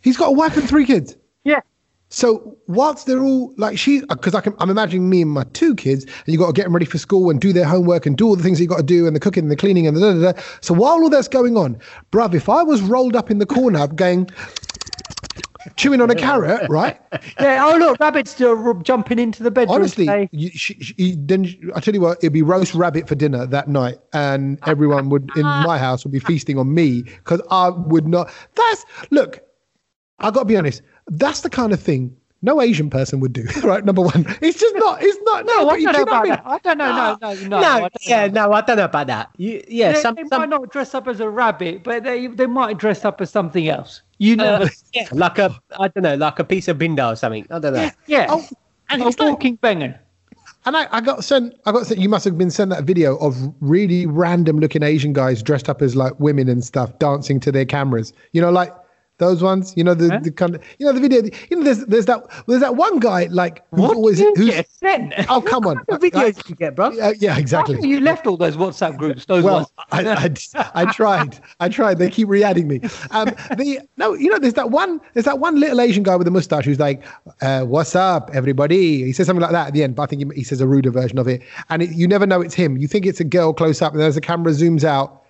[0.01, 1.15] He's got a wife and three kids.
[1.43, 1.61] Yeah.
[2.09, 5.73] So whilst they're all like she, because I can, I'm imagining me and my two
[5.73, 8.15] kids, and you got to get them ready for school and do their homework and
[8.15, 9.97] do all the things you got to do and the cooking and the cleaning and
[9.97, 10.41] the da, da, da.
[10.59, 11.79] So while all that's going on,
[12.11, 14.29] bruv, if I was rolled up in the corner going,
[15.75, 16.99] chewing on a carrot, right?
[17.39, 17.65] Yeah.
[17.65, 19.75] Oh look, rabbits are jumping into the bedroom.
[19.75, 23.45] Honestly, you, she, she, then I tell you what, it'd be roast rabbit for dinner
[23.47, 27.69] that night, and everyone would in my house would be feasting on me because I
[27.69, 28.31] would not.
[28.55, 29.41] That's look,
[30.19, 30.81] I got to be honest.
[31.07, 33.85] That's the kind of thing no Asian person would do, right?
[33.85, 35.01] Number one, it's just not.
[35.01, 35.45] It's not.
[35.45, 36.31] No, No, I you- don't do know about I mean?
[36.31, 36.43] that.
[36.45, 37.17] I don't know.
[37.21, 37.79] No, no, no.
[37.79, 38.47] no, yeah, know.
[38.47, 39.29] no, I don't know about that.
[39.37, 42.27] You, yeah, They, some, they some might not dress up as a rabbit, but they
[42.27, 44.01] they might dress up as something else.
[44.21, 44.65] You never.
[44.65, 47.47] uh, yeah, like a, I don't know, like a piece of binda or something.
[47.49, 47.81] I don't know.
[47.81, 47.91] yeah.
[48.05, 48.25] yeah.
[48.29, 48.47] Oh,
[48.89, 49.99] and a it's like- walking banger.
[50.63, 51.55] And I, I got sent.
[51.65, 51.99] I got sent.
[51.99, 55.81] You must have been sent that video of really random looking Asian guys dressed up
[55.81, 58.13] as like women and stuff, dancing to their cameras.
[58.33, 58.71] You know, like
[59.21, 59.73] those ones.
[59.77, 60.19] You know the, Huh?
[60.21, 60.61] the kind of.
[60.79, 61.21] You know the video.
[61.49, 64.51] You know, there's there's that there's that one guy like who's What always who's.
[65.29, 65.77] Oh come on!
[65.85, 66.87] What videos did you get, bro?
[66.99, 67.79] Uh, yeah, exactly.
[67.87, 69.25] You left all those WhatsApp groups.
[69.25, 69.67] Those Well, ones.
[69.91, 70.03] I,
[70.55, 71.39] I, I tried.
[71.59, 71.99] I tried.
[71.99, 72.81] They keep re-adding me.
[73.11, 74.99] Um, the no, you know, there's that one.
[75.13, 77.03] There's that one little Asian guy with a mustache who's like,
[77.41, 80.33] uh, "What's up, everybody?" He says something like that at the end, but I think
[80.33, 82.75] he, he says a ruder version of it, and it, you never know it's him.
[82.77, 85.21] You think it's a girl close up, and as the camera zooms out,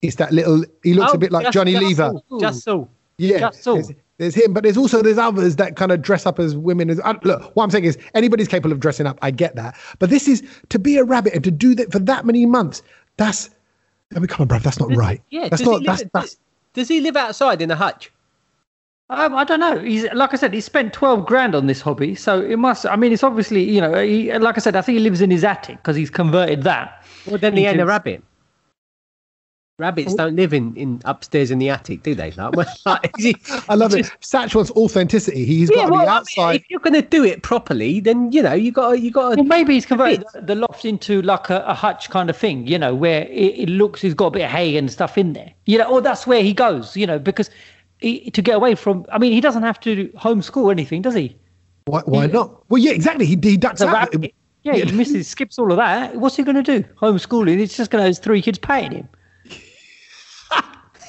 [0.00, 0.64] it's that little.
[0.84, 2.12] He looks Oh, a bit like just- Johnny just Lever.
[2.30, 2.88] so, Just so.
[3.18, 3.74] Yeah, Just so.
[3.74, 6.90] there's, there's him, but there's also there's others that kind of dress up as women.
[6.90, 9.18] As I, look, what I'm saying is anybody's capable of dressing up.
[9.22, 11.98] I get that, but this is to be a rabbit and to do that for
[12.00, 12.82] that many months.
[13.16, 13.50] That's
[14.14, 15.22] I mean, come on, bruv, that's not right.
[15.30, 15.80] Yeah, that's does, not.
[15.80, 16.36] he That's live, that's.
[16.74, 18.12] does he live outside in a hutch?
[19.10, 19.78] Um, I don't know.
[19.78, 22.86] He's like I said, he spent twelve grand on this hobby, so it must.
[22.86, 25.30] I mean, it's obviously you know, he, like I said, I think he lives in
[25.30, 27.04] his attic because he's converted that.
[27.26, 28.22] Well, then he ain't a rabbit.
[29.82, 30.16] Rabbits oh.
[30.16, 32.30] don't live in, in upstairs in the attic, do they?
[32.32, 33.36] Like, well, like, he-
[33.68, 34.04] I love it.
[34.04, 35.44] just- Satch wants authenticity.
[35.44, 36.56] He's Yeah, got to well, be I mean, outside.
[36.56, 39.44] if you're going to do it properly, then you know you got you got Well,
[39.44, 42.78] maybe he's converted the, the loft into like a, a hutch kind of thing, you
[42.78, 45.52] know, where it, it looks he's got a bit of hay and stuff in there,
[45.66, 47.50] you know, or that's where he goes, you know, because
[48.00, 49.04] he, to get away from.
[49.12, 51.36] I mean, he doesn't have to homeschool anything, does he?
[51.86, 52.62] why, why not?
[52.70, 53.26] Well, yeah, exactly.
[53.26, 54.12] He, he ducks The out.
[54.12, 54.34] rabbit.
[54.62, 56.14] Yeah, he misses, skips all of that.
[56.16, 56.84] What's he going to do?
[56.94, 57.58] Homeschooling.
[57.58, 59.08] He's just going to have his three kids paying him.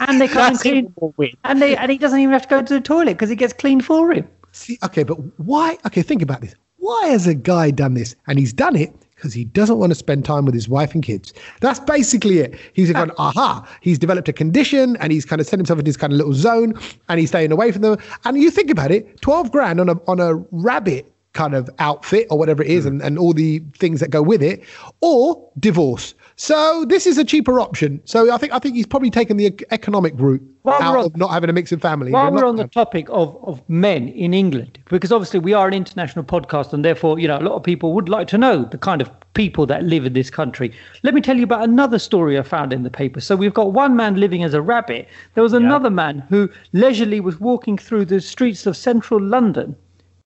[0.08, 0.76] And they come and clean.
[0.76, 1.14] even more.
[1.44, 3.54] And they and he doesn't even have to go to the toilet because he gets
[3.54, 4.28] cleaned for him.
[4.52, 5.78] See, okay, but why?
[5.86, 6.56] Okay, think about this.
[6.78, 8.16] Why has a guy done this?
[8.28, 11.02] And he's done it because he doesn't want to spend time with his wife and
[11.02, 11.34] kids.
[11.62, 12.60] That's basically it.
[12.74, 13.30] He's gone, ah.
[13.30, 16.18] aha, he's developed a condition and he's kind of set himself in this kind of
[16.18, 16.74] little zone
[17.08, 17.98] and he's staying away from them.
[18.26, 22.28] And you think about it, 12 grand on a on a rabbit kind of outfit
[22.30, 22.90] or whatever it is hmm.
[22.90, 24.64] and, and all the things that go with it,
[25.02, 26.14] or divorce.
[26.36, 28.02] So this is a cheaper option.
[28.06, 31.18] So I think I think he's probably taken the economic route While out on- of
[31.18, 32.12] not having a mixed family.
[32.12, 35.74] While we're on the topic of, of men in England, because obviously we are an
[35.74, 38.78] international podcast, and therefore, you know, a lot of people would like to know the
[38.78, 40.72] kind of people that live in this country.
[41.04, 43.20] Let me tell you about another story I found in the paper.
[43.20, 45.08] So we've got one man living as a rabbit.
[45.34, 49.76] There was another man who leisurely was walking through the streets of central London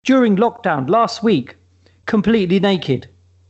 [0.03, 1.55] during lockdown last week,
[2.05, 3.07] completely naked.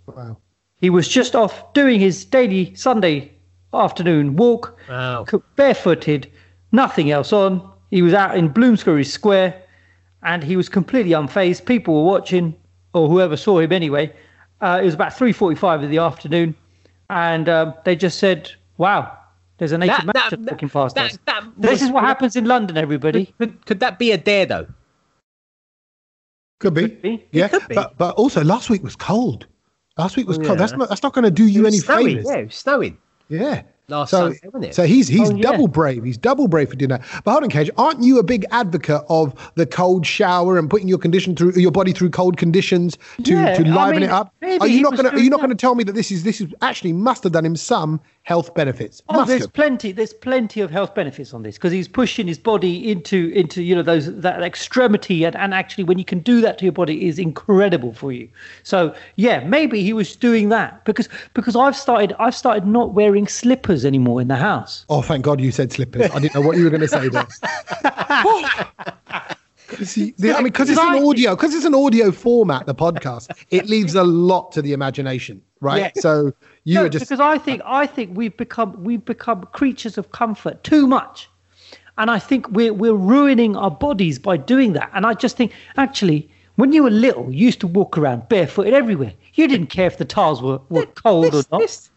[0.08, 0.38] Wow.
[0.80, 3.32] He was just off doing his daily Sunday
[3.74, 5.26] afternoon walk, Wow.
[5.56, 6.32] barefooted,
[6.72, 7.68] nothing else on.
[7.90, 9.60] He was out in Bloomsbury Square
[10.24, 11.66] and he was completely unfazed.
[11.66, 12.56] People were watching,
[12.94, 14.14] or whoever saw him anyway.
[14.62, 16.56] Uh, it was about 3.45 in the afternoon
[17.10, 19.16] and um, they just said, wow,
[19.58, 21.20] there's a naked That- man that- walking past that- us.
[21.26, 23.34] that this was- is what happens in London, everybody.
[23.40, 24.68] Could, could that be a dare though?
[26.60, 26.82] Could be.
[26.90, 27.26] Could be.
[27.32, 27.48] Yeah.
[27.48, 27.76] could be.
[27.76, 29.46] But but also last week was cold.
[29.98, 30.60] Last week was Oh, cold.
[30.60, 32.26] That's not that's not going to do you any snowing, favors.
[32.28, 32.98] Yeah, it was snowing.
[33.30, 33.62] Yeah.
[33.89, 34.76] Last so, Sunday, wasn't it?
[34.76, 35.41] so he's he's Oh, yeah.
[35.41, 36.04] double brave.
[36.04, 37.00] He's double brave for dinner.
[37.24, 40.89] But hold on, Kedge, aren't you a big advocate of the cold shower and putting
[40.89, 44.10] your condition through your body through cold conditions to, Yeah, to I liven mean, it
[44.10, 44.34] up?
[44.43, 46.24] Are you not going to are you not going to tell me that this is
[46.24, 49.02] this is actually must have done him some health benefits?
[49.08, 49.54] Oh, must there's have.
[49.54, 49.94] plenty.
[49.94, 53.74] There's plenty of health benefits on this because he's pushing his body into into you
[53.74, 57.08] know those that extremity and, and actually when you can do that to your body
[57.08, 58.28] is incredible for you.
[58.64, 63.30] So yeah, maybe he was doing that because because I've started I've started not wearing
[63.30, 64.86] slippers anymore in the house.
[64.90, 66.12] Oh, thank God you said slippers.
[66.12, 67.28] I didn't know what you were going to say there.
[69.84, 73.30] See, the- I mean, because it's an audio, because it's an audio format, the podcast,
[73.52, 75.92] it leaves a lot to the imagination, right?
[75.94, 76.02] Yeah.
[76.02, 76.32] So
[76.68, 80.63] you No, just because I think I think we've become we've become creatures of comfort
[80.65, 81.30] too much,
[81.97, 84.89] and I think we're we're ruining our bodies by doing that.
[84.93, 88.74] And I just think actually, when you were little, you used to walk around barefooted
[88.74, 89.13] everywhere.
[89.36, 91.61] You didn't care if the tiles were, were cold This- or not.
[91.61, 91.89] this-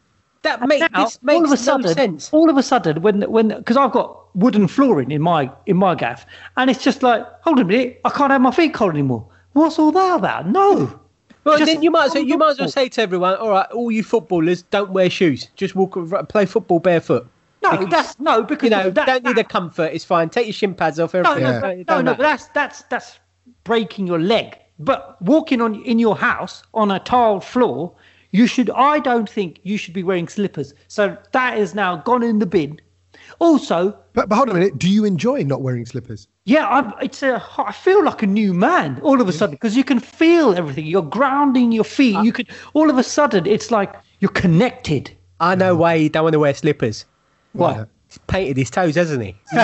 [0.43, 2.31] that make, Now, this makes all of a no sudden, sense.
[2.33, 5.95] all of a sudden, when when because I've got wooden flooring in my in my
[5.97, 6.25] gaff,
[6.57, 9.27] and it's just like, hold on a minute, I can't have my feet cold anymore.
[9.53, 10.49] What's all that about?
[10.49, 10.99] No.
[11.45, 13.51] Well, Just then you might as well, you might as well say to everyone, all
[13.51, 15.49] right, all you footballers, don't wear shoes.
[15.57, 15.97] Just walk,
[16.29, 17.27] play football barefoot.
[17.63, 19.91] No, that's no because You know, that, don't need that- a comfort.
[19.93, 20.29] It's fine.
[20.31, 21.13] Take your shin pads off.
[21.15, 21.43] No, Everything.
[21.43, 21.83] no, Yeah.
[21.89, 23.19] no, no, no, but that's that's that's
[23.65, 24.57] breaking your leg.
[24.79, 27.93] But walking on in your house on a tiled floor,
[28.33, 28.71] you should.
[28.71, 30.73] I don't think you should be wearing slippers.
[30.89, 32.81] So that is now gone in the bin.
[33.41, 34.79] Also, But, but hold on a minute.
[34.79, 36.29] Do you enjoy not wearing slippers?
[36.45, 37.43] yeah, I'm, it's a.
[37.59, 40.87] I feel like a new man all of a sudden because you can feel everything.
[40.87, 42.17] You're grounding your feet.
[42.17, 42.23] Uh.
[42.23, 45.11] You could all of a sudden it's like you're connected.
[45.41, 47.07] I know why he don't want to wear slippers.
[47.53, 47.89] What?
[48.09, 49.37] He's painted his toes, hasn't he?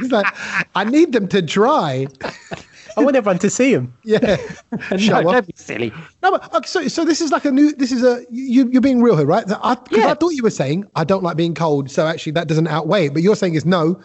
[0.00, 0.26] He's like,
[0.74, 2.06] I need them to dry.
[2.96, 3.94] I want everyone to see him.
[4.04, 4.36] Yeah.
[4.90, 5.92] no, don't be silly.
[6.22, 7.72] No, but okay, so so this is like a new.
[7.72, 8.68] This is a you.
[8.70, 9.44] You're being real here, right?
[9.48, 10.10] I, Yeah.
[10.10, 13.06] I thought you were saying I don't like being cold, so actually that doesn't outweigh
[13.06, 13.14] it.
[13.14, 14.00] But you're saying is no,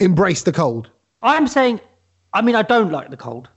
[0.00, 0.90] embrace the cold.
[1.22, 1.80] I'm saying,
[2.32, 3.48] I mean, I don't like the cold,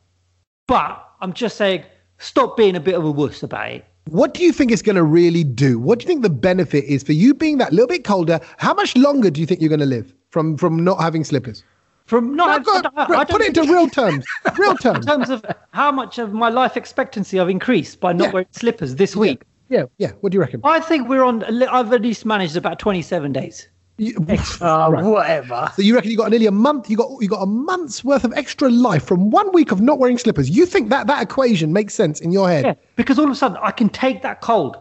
[0.67, 1.83] but I'm just saying,
[2.17, 3.85] stop being a bit of a wuss about it.
[4.09, 5.79] What do you think it's going to really do?
[5.79, 8.39] What do you think the benefit is for you being that little bit colder?
[8.57, 11.63] How much longer do you think you're going to live from from not having slippers?
[12.07, 14.25] From no, I, I've I, I put it into real terms.
[14.57, 15.05] Real in terms.
[15.05, 18.31] terms of how much of my life expectancy I've increased by not Yeah.
[18.31, 19.43] wearing slippers this week.
[19.69, 20.11] Yeah, yeah.
[20.21, 20.61] What do you reckon?
[20.63, 21.43] I think we're on.
[21.65, 23.67] I've at least managed about 27 days.
[23.97, 24.15] You-
[24.61, 25.69] oh, whatever.
[25.75, 26.89] So you reckon you got nearly a month?
[26.89, 29.99] You got you got a month's worth of extra life from one week of not
[29.99, 30.49] wearing slippers.
[30.49, 32.63] You think that that equation makes sense in your head?
[32.63, 34.77] Yeah, because all of a sudden I can take that cold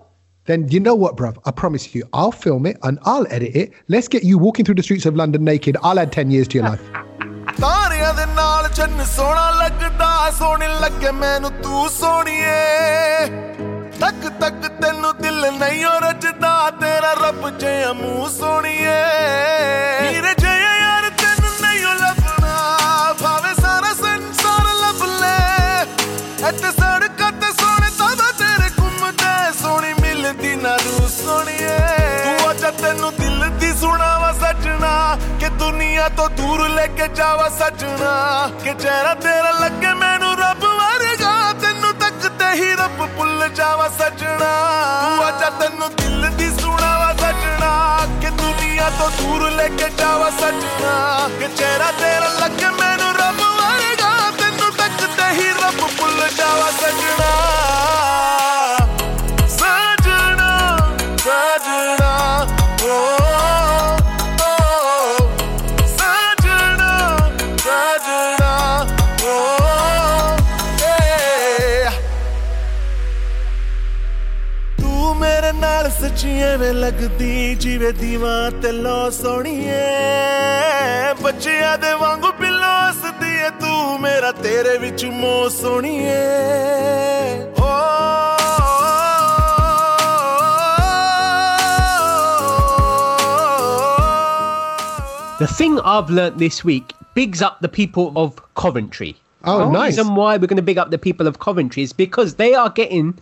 [0.48, 1.38] Then you know what, bruv?
[1.46, 3.74] I promise you, I'll film it and I'll edit it.
[3.88, 5.78] Let's get you walking through the streets of London naked.
[5.84, 6.82] I'll add ten years to your life.
[7.60, 13.26] ਤਾਰਿਆਂ ਦੇ ਨਾਲ ਚੰਨ ਸੋਹਣਾ ਲੱਗਦਾ ਸੋਹਣੀ ਲੱਗੇ ਮੈਨੂੰ ਤੂੰ ਸੋਹਣੀਏ
[14.00, 18.96] ਤੱਕ ਤੱਕ ਤੈਨੂੰ ਦਿਲ ਨਹੀਂ ਓ ਰਜਦਾ ਤੇਰਾ ਰੱਬ ਜਿਹਾ ਮੂੰਹ ਸੋਹਣੀਏ
[20.02, 20.55] ਹੀਰੇ ਜਿਹਾ
[36.06, 38.10] ਦੁਨੀਆ ਤੋਂ ਦੂਰ ਲੈ ਕੇ ਜਾਵਾ ਸੱਜਣਾ
[38.64, 41.32] ਕਿ ਚਿਹਰਾ ਤੇਰਾ ਲੱਗੇ ਮੈਨੂੰ ਰੱਬ ਵਰਗਾ
[41.62, 44.52] ਤੈਨੂੰ ਤੱਕਦੇ ਹੀ ਰੱਬ ਭੁੱਲ ਜਾਵਾ ਸੱਜਣਾ
[45.02, 47.72] ਤੂੰ ਅੱਜ ਤੈਨੂੰ ਦਿਲ ਦੀ ਸੁਣਾਵਾ ਸੱਜਣਾ
[48.22, 54.14] ਕਿ ਦੁਨੀਆ ਤੋਂ ਦੂਰ ਲੈ ਕੇ ਜਾਵਾ ਸੱਜਣਾ ਕਿ ਚਿਹਰਾ ਤੇਰਾ ਲੱਗੇ ਮੈਨੂੰ ਰੱਬ ਵਰਗਾ
[54.38, 55.52] ਤੈਨੂੰ ਤੱਕਦੇ ਹੀ
[75.86, 79.82] ਸੱਚੀ ਐਵੇਂ ਲੱਗਦੀ ਜਿਵੇਂ ਦੀਵਾਂ ਤੇ ਲੋ ਸੋਣੀਏ
[81.22, 86.16] ਬੱਚਿਆਂ ਦੇ ਵਾਂਗੂ ਬਿੱਲੋ ਹੱਸਦੀ ਏ ਤੂੰ ਮੇਰਾ ਤੇਰੇ ਵਿੱਚ ਮੋ ਸੋਣੀਏ
[87.60, 87.70] ਓ
[95.42, 99.16] The thing I've learnt this week bigs up the people of Coventry.
[99.44, 99.98] Oh, the nice.
[99.98, 102.70] reason why we're going to big up the people of Coventry is because they are
[102.70, 103.14] getting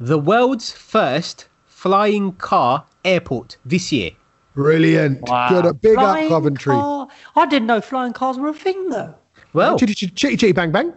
[0.00, 1.46] the world's first
[1.87, 4.09] flying car airport this year.
[4.55, 5.19] Brilliant.
[5.25, 5.65] Good.
[5.65, 6.73] A big Flying up Coventry.
[6.73, 9.13] car- I didn't know flying cars were a thing though.
[9.51, 10.93] Well, Chitty, chitty, chitty, chitty, bang, bang.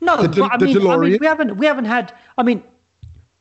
[0.00, 2.14] No, The- but I the mean, I mean, we haven't we haven't had.
[2.38, 2.62] I mean,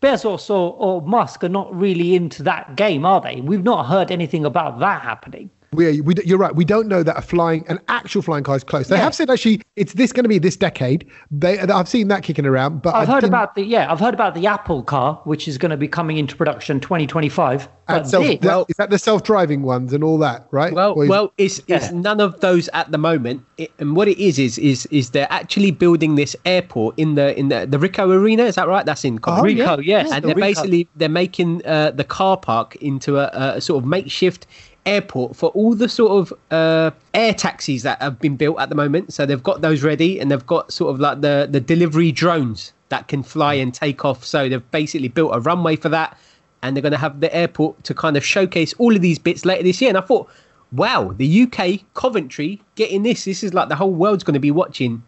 [0.01, 3.39] Bezos or, or Musk are not really into that game, are they?
[3.39, 5.49] We've not heard anything about that happening.
[5.74, 6.55] We, we, you're right.
[6.55, 8.88] We don't know that a flying, an actual flying car is close.
[8.88, 9.03] They Yeah.
[9.03, 11.07] have said actually it's this going to be this decade.
[11.32, 13.99] They, I've seen that kicking around, but I've I heard didn't- about the yeah, I've
[13.99, 17.67] heard about the Apple car, which is going to be coming into production 2025.
[17.89, 20.74] and self, this- that- is that the self-driving ones and all that, right?
[20.74, 23.43] well, is- well, it's, it's none of those at the moment.
[23.57, 27.38] It, and what it is is is is they're actually building this airport in the
[27.38, 28.43] in the the Ricoh Arena.
[28.43, 28.86] Is that right?
[28.86, 29.55] That's in Coventry.
[29.55, 30.39] Ricoh, yes, and the they're Ricoh.
[30.39, 34.47] basically they're making uh, the car park into a, a sort of makeshift
[34.86, 38.75] airport for all the sort of uh, air taxis that have been built at the
[38.75, 39.13] moment.
[39.13, 42.73] So they've got those ready, and they've got sort of like the the delivery drones
[42.89, 44.23] that can fly and take off.
[44.23, 46.17] So they've basically built a runway for that,
[46.61, 49.45] and they're going to have the airport to kind of showcase all of these bits
[49.45, 49.89] later this year.
[49.89, 50.29] And I thought,
[50.71, 53.25] wow, the UK Coventry getting this.
[53.25, 55.03] This is like the whole world's going to be watching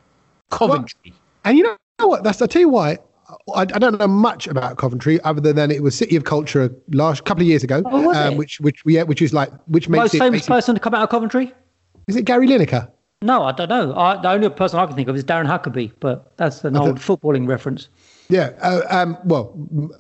[0.50, 1.14] Coventry.
[1.44, 2.24] And you know what?
[2.24, 2.98] That's I tell you why.
[3.56, 7.26] I, I don't know much about Coventry other than it was City of Culture last
[7.26, 8.38] couple of years ago, Oh, um, it?
[8.38, 10.20] which which yeah, which is like which makes most it.
[10.20, 11.54] famous person to come out of Coventry?
[12.08, 12.90] Is it Gary Lineker?
[13.22, 13.96] No, I don't know.
[13.96, 16.98] I, the only person I can think of is Darren Huckerby, but that's an old
[16.98, 17.88] footballing reference.
[18.30, 18.52] Yeah.
[18.62, 19.54] Uh, um, well,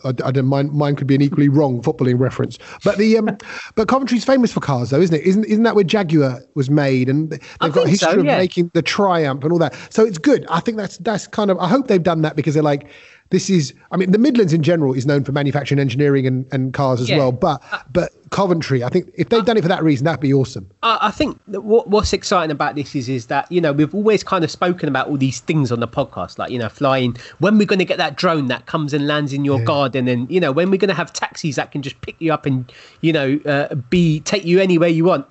[0.03, 0.73] I, I don't mind.
[0.73, 3.37] Mine could be an equally wrong footballing reference, but the um,
[3.75, 5.23] but Coventry's famous for cars, though, isn't it?
[5.23, 8.19] Isn't isn't that where Jaguar was made, and they've I got a think so, history
[8.21, 9.75] of making the Triumph and all that.
[9.89, 10.45] So it's good.
[10.49, 11.57] I think that's that's kind of.
[11.59, 12.87] I hope they've done that because they're like.
[13.31, 16.73] This is, I mean, the Midlands in general is known for manufacturing, engineering, and, and
[16.73, 17.17] cars as Yeah.
[17.17, 17.31] well.
[17.31, 17.61] But
[17.91, 20.69] but Coventry, I think if they've done it for that reason, that'd be awesome.
[20.83, 23.93] I, I think that what, what's exciting about this is is that you know we've
[23.95, 27.17] always kind of spoken about all these things on the podcast, like you know flying.
[27.39, 30.29] When we're going to get that drone that comes and lands in your garden, and
[30.29, 32.71] you know when we're going to have taxis that can just pick you up and
[33.01, 35.25] you know uh, be take you anywhere you want.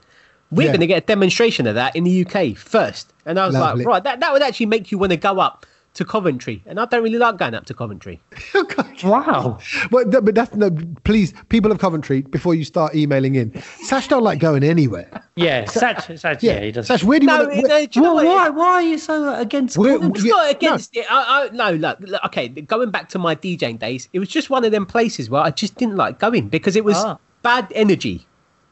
[0.50, 0.70] We're Yeah.
[0.72, 3.84] going to get a demonstration of that in the UK first, and I was Lovely.
[3.84, 5.64] like, right, that that would actually make you want to go up
[5.94, 8.20] to Coventry, and I don't really like going up to Coventry.
[9.02, 9.58] Wow.
[9.90, 10.70] But, th- but that's no.
[11.04, 15.08] Please, people of Coventry, before you start emailing in, Sash don't like going anywhere.
[15.36, 16.06] Yeah, Sash.
[16.06, 16.86] Satch, yeah, he does.
[16.86, 18.34] Sash, where do you No, want no, do you know well, what?
[18.34, 20.22] why, why are you so against We're- Coventry?
[20.22, 21.06] It's not against it.
[21.10, 22.48] I, I, no, look, look, okay.
[22.48, 25.50] Going back to my DJing days, it was just one of them places where I
[25.50, 27.18] just didn't like going because it was Ah.
[27.42, 28.26] bad energy.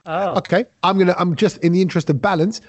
[0.06, 0.36] Oh.
[0.38, 1.14] Okay, I'm gonna.
[1.18, 2.60] I'm just in the interest of balance.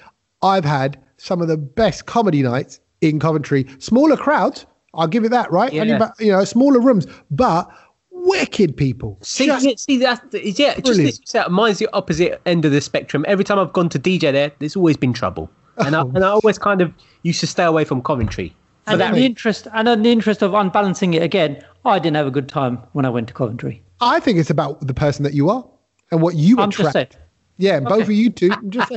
[0.42, 2.80] I've had some of the best comedy nights
[3.10, 3.66] in Coventry.
[3.78, 5.50] Smaller crowds, I'll give it that.
[5.52, 5.82] Right, Yeah.
[5.84, 7.68] about, you know, smaller rooms, but
[8.10, 9.18] wicked people.
[9.22, 10.22] See, Just- yeah, see that?
[10.32, 13.24] Yeah, just this, that- mine's the opposite end of the spectrum.
[13.28, 16.10] Every time I've gone to DJ there, there's always been trouble, and I, Oh.
[16.14, 16.92] and I always kind of
[17.22, 18.54] used to stay away from Coventry.
[18.86, 22.26] And in the interest, and in the interest of unbalancing it again, I didn't have
[22.26, 23.82] a good time when I went to Coventry.
[24.00, 25.64] I think it's about the person that you are
[26.10, 27.16] and what you I'm just attract.
[27.58, 28.50] Yeah, both of you two.
[28.52, 28.90] I'm just.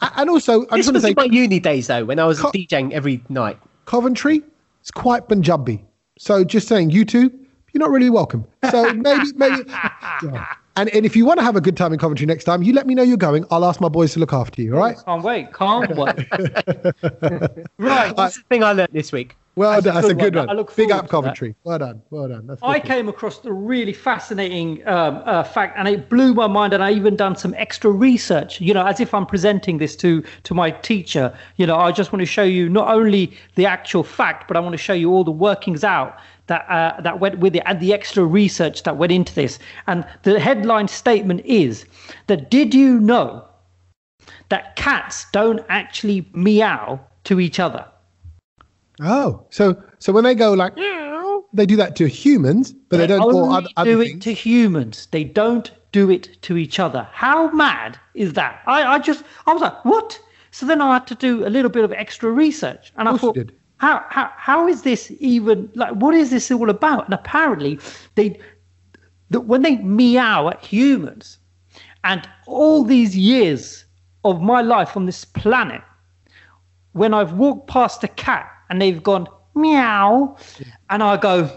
[0.00, 2.24] And also, I This just want to was say, my uni days though, when I
[2.26, 3.58] was Co- DJing every night.
[3.84, 4.42] Coventry
[4.86, 5.84] it's quite Punjabi.
[6.16, 7.22] So just saying, you two,
[7.72, 8.44] you're not really welcome.
[8.70, 9.64] So maybe, maybe.
[10.22, 10.46] yeah.
[10.76, 12.74] And, and if you want to have a good time in Coventry next time, you
[12.74, 13.46] let me know you're going.
[13.50, 14.74] I'll ask my boys to look after you.
[14.74, 14.96] All right.
[15.06, 16.16] Can't wait, can't wait.
[17.78, 18.14] right.
[18.14, 19.36] That's the thing I learnt this week.
[19.56, 19.94] Well That's a done.
[19.94, 20.46] That's a good one.
[20.48, 20.54] one.
[20.54, 21.10] I look Big up to that.
[21.10, 21.54] Coventry.
[21.64, 22.02] Well done.
[22.10, 22.46] Well done.
[22.46, 26.74] That's I came across a really fascinating um, uh, fact, and it blew my mind.
[26.74, 28.60] And I even done some extra research.
[28.60, 31.34] You know, as if I'm presenting this to to my teacher.
[31.56, 34.60] You know, I just want to show you not only the actual fact, but I
[34.60, 37.80] want to show you all the workings out that uh, that went with it and
[37.80, 39.58] the extra research that went into this.
[39.86, 41.84] And the headline statement is
[42.26, 43.44] that did you know
[44.48, 47.86] that cats don't actually meow to each other?
[49.00, 53.06] Oh, so so when they go like, "Meow," they do that to humans, but they,
[53.06, 54.16] don't only other, other do things.
[54.16, 55.08] it to humans.
[55.10, 57.08] They don't do it to each other.
[57.12, 58.62] How mad is that?
[58.66, 60.20] I, I just I was like, what?
[60.50, 63.36] So then I had to do a little bit of extra research, and I thought.
[63.78, 65.92] How how how is this even like?
[65.94, 67.04] What is this all about?
[67.04, 67.78] And apparently,
[68.14, 68.38] they
[69.30, 71.38] that when they meow at humans,
[72.04, 73.84] and all these years
[74.24, 75.82] of my life on this planet,
[76.92, 80.36] when I've walked past a cat and they've gone meow,
[80.90, 81.50] and I go,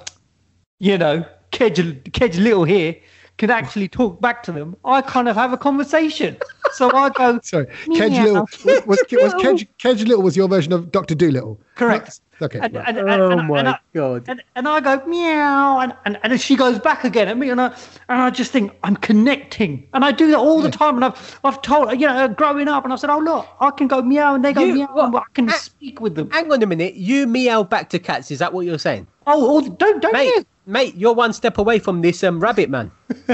[0.80, 1.80] you know, kedge,
[2.12, 2.96] kedge little here,
[3.38, 6.38] can actually talk back to them, I kind of have a conversation.
[6.74, 10.74] So I go, Sorry, Kedge Little was was, was Kedge, Kedge Little was your version
[10.74, 11.60] of Doctor Dolittle.
[11.76, 12.22] Correct.
[12.42, 12.60] Okay.
[12.60, 12.88] and, right.
[12.88, 14.24] and, and, Oh and, my and I, God.
[14.28, 17.60] And, and I go meow, and, and, and she goes back again at me, and
[17.60, 17.68] I
[18.08, 20.96] and I just think I'm connecting, and I do that all the time.
[20.96, 23.88] And I've I've told you know growing up, and I said, oh look, I can
[23.88, 25.06] go meow, and they go You- meow, what?
[25.08, 26.30] and I can speak with them.
[26.32, 26.96] Hang on a minute.
[26.96, 28.32] You meow back to cats.
[28.32, 29.08] Is that what you're saying?
[29.28, 30.46] Oh, oh don't don't Mate, you?
[30.70, 32.92] Mate, you're one step away from this um, rabbit man.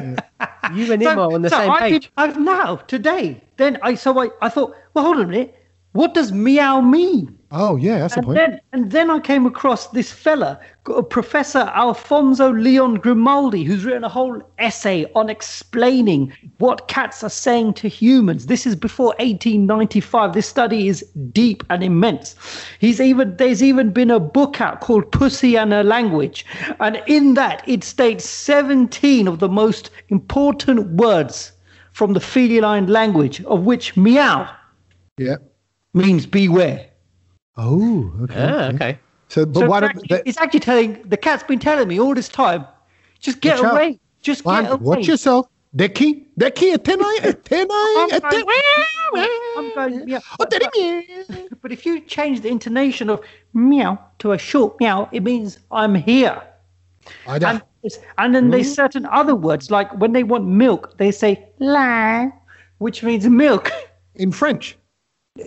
[0.74, 2.04] you and him are on the so same I page.
[2.04, 3.44] Did, I've now today.
[3.58, 5.56] Then I so I, I thought, well, hold on a minute.
[5.92, 7.38] What does meow mean?
[7.56, 8.36] Oh yeah, that's the And point.
[8.38, 10.60] then, and then I came across this fella,
[11.10, 17.74] Professor Alfonso Leon Grimaldi, who's written a whole essay on explaining what cats are saying
[17.76, 18.48] to humans.
[18.48, 20.34] This is before 1895.
[20.34, 21.02] This study is
[21.32, 22.36] deep and immense.
[22.80, 26.46] He's even there's even been a book out called Pussy and Her Language,
[26.80, 31.54] and in that it states 17 of the most important words
[31.94, 34.50] from the feline language, of which meow
[35.18, 35.38] yeah.
[35.94, 36.90] means beware.
[37.58, 38.34] Oh, okay.
[38.36, 39.00] Ah, okay.
[39.30, 42.00] So, but So why it's, don't actually, it's actually telling the cat's been telling me
[42.00, 42.66] all this time,
[43.20, 43.74] just get Watch out.
[43.74, 44.78] away, just get Man, away.
[44.82, 45.48] watch yourself.
[45.76, 47.68] Deki, Deki, a tenai, a tenai,
[48.12, 49.58] a I'm going, tenai.
[49.58, 50.20] I'm going, yeah.
[50.40, 51.48] Oh, Daddy, meow.
[51.62, 53.22] But if you change the intonation of
[53.54, 56.42] meow to a short meow, it means I'm here.
[57.28, 61.12] I don't- And, and then there's certain other words, like when they want milk, they
[61.12, 62.28] say la,
[62.78, 63.70] which means milk.
[64.16, 64.78] in French.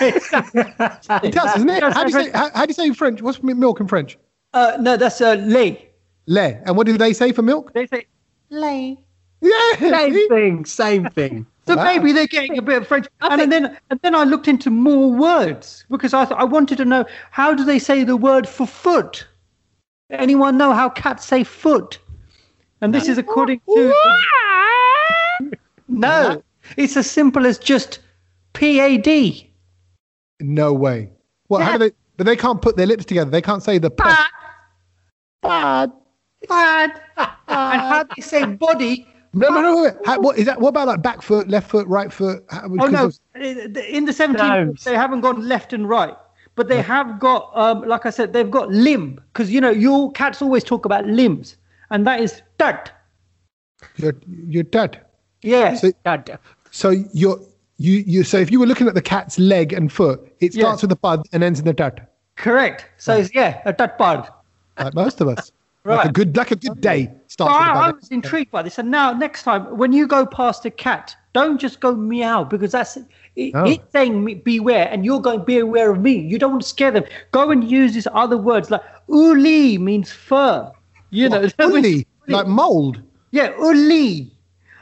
[0.00, 1.82] It does, isn't it?
[1.82, 3.22] How do you say, how, how do you say in French?
[3.22, 4.18] What's milk in French?
[4.52, 5.90] Uh, no, that's uh, lait.
[6.26, 6.60] Lait.
[6.64, 7.72] And what do they say for milk?
[7.74, 8.06] They say
[8.50, 8.98] lait.
[9.40, 9.76] Yeah.
[9.78, 10.64] Same thing.
[10.64, 11.46] Same thing.
[11.66, 11.84] So Wow.
[11.84, 13.06] maybe they're getting a bit of French.
[13.20, 16.84] And then and then I looked into more words because I thought I wanted to
[16.84, 19.26] know how do they say the word for foot?
[20.10, 21.98] Anyone know how cats say foot?
[22.80, 23.94] And this is according to
[25.88, 26.42] No.
[26.76, 27.98] It's as simple as just
[28.52, 29.50] P A D.
[30.40, 31.10] No way.
[31.48, 31.62] What?
[31.62, 31.92] How do they?
[32.16, 33.30] But they can't put their lips together.
[33.30, 33.90] They can't say the.
[33.90, 34.04] P.
[35.42, 35.92] Bad.
[36.48, 37.00] Bad.
[37.18, 39.06] and how they say body.
[39.32, 39.82] No, no, no.
[39.82, 39.94] Wait.
[40.04, 40.60] How, what is that?
[40.60, 42.44] What about like back foot, left foot, right foot?
[42.50, 44.84] How, Oh no, of- in the 17th Nose.
[44.84, 46.14] they haven't gone left and right.
[46.56, 50.12] But they have got, um, like I said, they've got limb because you know your
[50.12, 51.56] cats always talk about limbs,
[51.90, 52.92] and that is tut.
[53.96, 54.14] You're,
[54.46, 55.00] you're dead.
[55.42, 55.74] Yeah.
[55.74, 56.38] So, God,
[56.70, 57.40] so you're
[57.78, 58.24] you you.
[58.24, 60.96] So if you were looking at the cat's leg and foot, it starts with the
[60.96, 62.06] bud and ends in the dud.
[62.36, 62.86] Correct.
[62.98, 64.28] So it's, yeah, a tut bud.
[64.78, 65.52] Like most of us.
[65.86, 68.62] Like a good like a good day So starts with I, a was intrigued by
[68.62, 72.42] this, and now next time when you go past a cat, don't just go meow
[72.42, 72.96] because that's
[73.36, 73.64] it, No.
[73.66, 76.16] it's saying me- beware, and you're going be aware of me.
[76.18, 77.04] You don't want to scare them.
[77.32, 80.72] Go and use these other words like uli means fur.
[81.10, 83.02] You know, that means- Uli, like mold.
[83.32, 84.32] yeah, uli,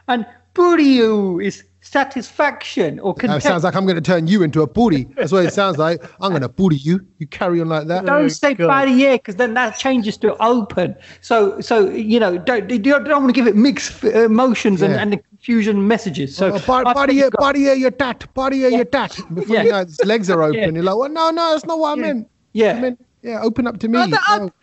[0.07, 0.25] and
[0.55, 3.43] puriu is satisfaction or That content.
[3.43, 5.03] sounds like I'm going to turn you into a booty.
[5.15, 6.01] That's what it sounds like.
[6.21, 7.05] I'm going to booty you.
[7.19, 8.05] You carry on like that.
[8.05, 8.67] don't say God.
[8.67, 10.95] barrier because then that changes to open.
[11.21, 14.81] So, so you know, don't you don't, don't want to give it mixed uh, emotions
[14.81, 15.01] and, Yeah.
[15.01, 16.35] and confusion messages.
[16.35, 18.85] So, Oh, bar- I body, think here, go- body, here, your tat, body, here, your
[18.85, 19.19] tat.
[19.33, 20.59] Before you know it, his legs are open.
[20.59, 20.69] Yeah.
[20.71, 22.29] You're like, well, no, no, that's not what I meant.
[22.53, 22.73] yeah.
[22.77, 23.99] I meant, yeah, open up to me.
[23.99, 24.53] I don't-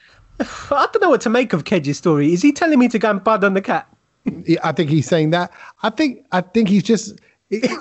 [0.40, 2.32] I- I don't know what to make of Kedge's story.
[2.32, 3.86] Is he telling me to go and bud on the cat?
[4.46, 5.50] Yeah, I think he's saying that.
[5.82, 7.18] I think, I think he's just,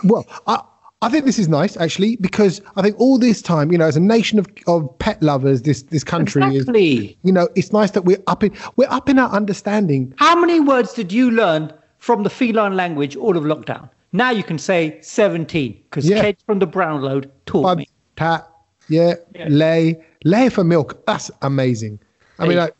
[0.04, 0.62] well, I,
[1.02, 3.96] I think this is nice actually because I think all this time, you know, as
[3.96, 7.18] a nation of, of pet lovers, this this country is, Exactly.
[7.24, 10.14] you know, it's nice that we're up in we're up in our understanding.
[10.18, 13.90] How many words did you learn from the feline language all of lockdown?
[14.12, 16.22] Now you can say 17 because Yeah.
[16.22, 17.88] Kedge from the Brownload taught Bud, me.
[18.16, 18.50] tat,
[18.90, 19.14] yeah,
[19.48, 21.06] lay, lay for milk.
[21.06, 22.00] That's amazing.
[22.40, 22.64] I mean, Hey.
[22.64, 22.74] like,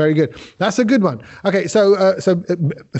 [0.00, 0.30] very good.
[0.58, 1.18] That's a good one.
[1.44, 2.54] Okay, so uh, so uh,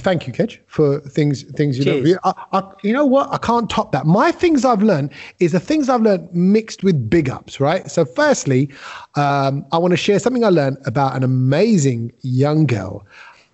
[0.06, 2.18] thank you, Kedge, for things things you know.
[2.24, 3.32] I, I, you know what?
[3.32, 4.04] I can't top that.
[4.06, 7.90] My things I've learned is the things I've learned mixed with big ups, right?
[7.90, 8.70] So, firstly,
[9.14, 13.06] um, I want to share something I learned about an amazing young girl.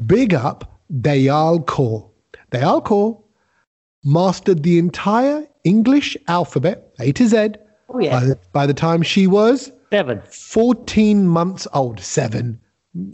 [0.07, 2.09] Big up Dayal Kaur.
[2.51, 3.23] Dayal Kaur
[4.05, 7.49] mastered the entire English alphabet, A to Z,
[7.89, 8.19] Oh, yeah.
[8.19, 10.21] by, the, by the time she was Seven.
[10.33, 12.01] 14 months old.
[12.01, 12.61] Seven.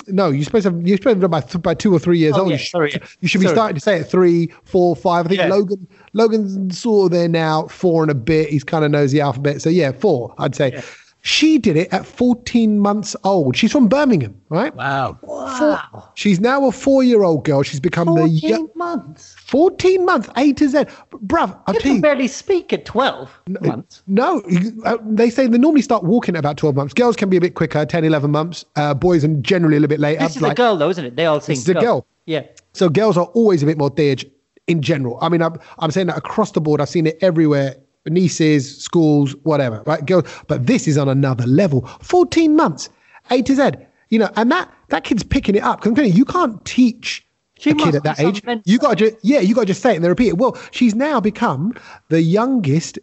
[0.06, 2.18] No, you're supposed to have, you're supposed to have by, th- by two or three
[2.18, 2.48] years Oh, old.
[2.50, 2.98] yeah, you, should, sorry, yeah.
[3.20, 3.56] you should be Sorry.
[3.56, 5.26] starting to say it three, four, five.
[5.26, 5.48] I think Yeah.
[5.48, 8.48] Logan Logan's sort of there now, four and a bit.
[8.50, 9.62] He's kind of knows the alphabet.
[9.62, 10.82] So yeah, four, I'd say.
[11.24, 13.56] She did it at 14 months old.
[13.56, 14.74] She's from Birmingham, right?
[14.74, 15.18] Wow.
[15.22, 16.08] Wow.
[16.14, 17.62] She's now a four-year-old girl.
[17.62, 19.36] She's become the 14 months.
[19.38, 20.78] 14 months, A to Z.
[21.24, 21.94] Bruv, I'll You tell you.
[21.96, 24.02] can barely speak at 12 months.
[24.08, 24.42] No,
[24.84, 26.92] uh, they say they normally start walking at about 12 months.
[26.92, 28.64] Girls can be a bit quicker, 10, 11 months.
[28.74, 30.24] Uh, boys are generally a little bit later.
[30.24, 31.14] This is like- a girl, though, isn't it?
[31.14, 31.52] They all sing.
[31.56, 32.04] It's a girl.
[32.26, 32.42] Yeah.
[32.72, 34.26] So girls are always a bit more theage
[34.66, 35.18] in general.
[35.20, 36.80] I mean, I'm, I'm saying that across the board.
[36.80, 37.76] I've seen it everywhere.
[38.11, 40.05] Nieces, schools, whatever, right?
[40.05, 41.86] Girls, but this is on another level.
[42.03, 42.88] 14 months,
[43.30, 43.70] A to Z.
[44.09, 45.82] You know, and that that kid's picking it up.
[45.82, 47.26] Because you, can't teach
[47.59, 48.44] She a kid at that age.
[48.44, 48.62] mentor.
[48.66, 50.38] You got to, ju- yeah, you got to just say it and then repeat it.
[50.38, 51.72] Well, she's now become
[52.09, 52.98] the youngest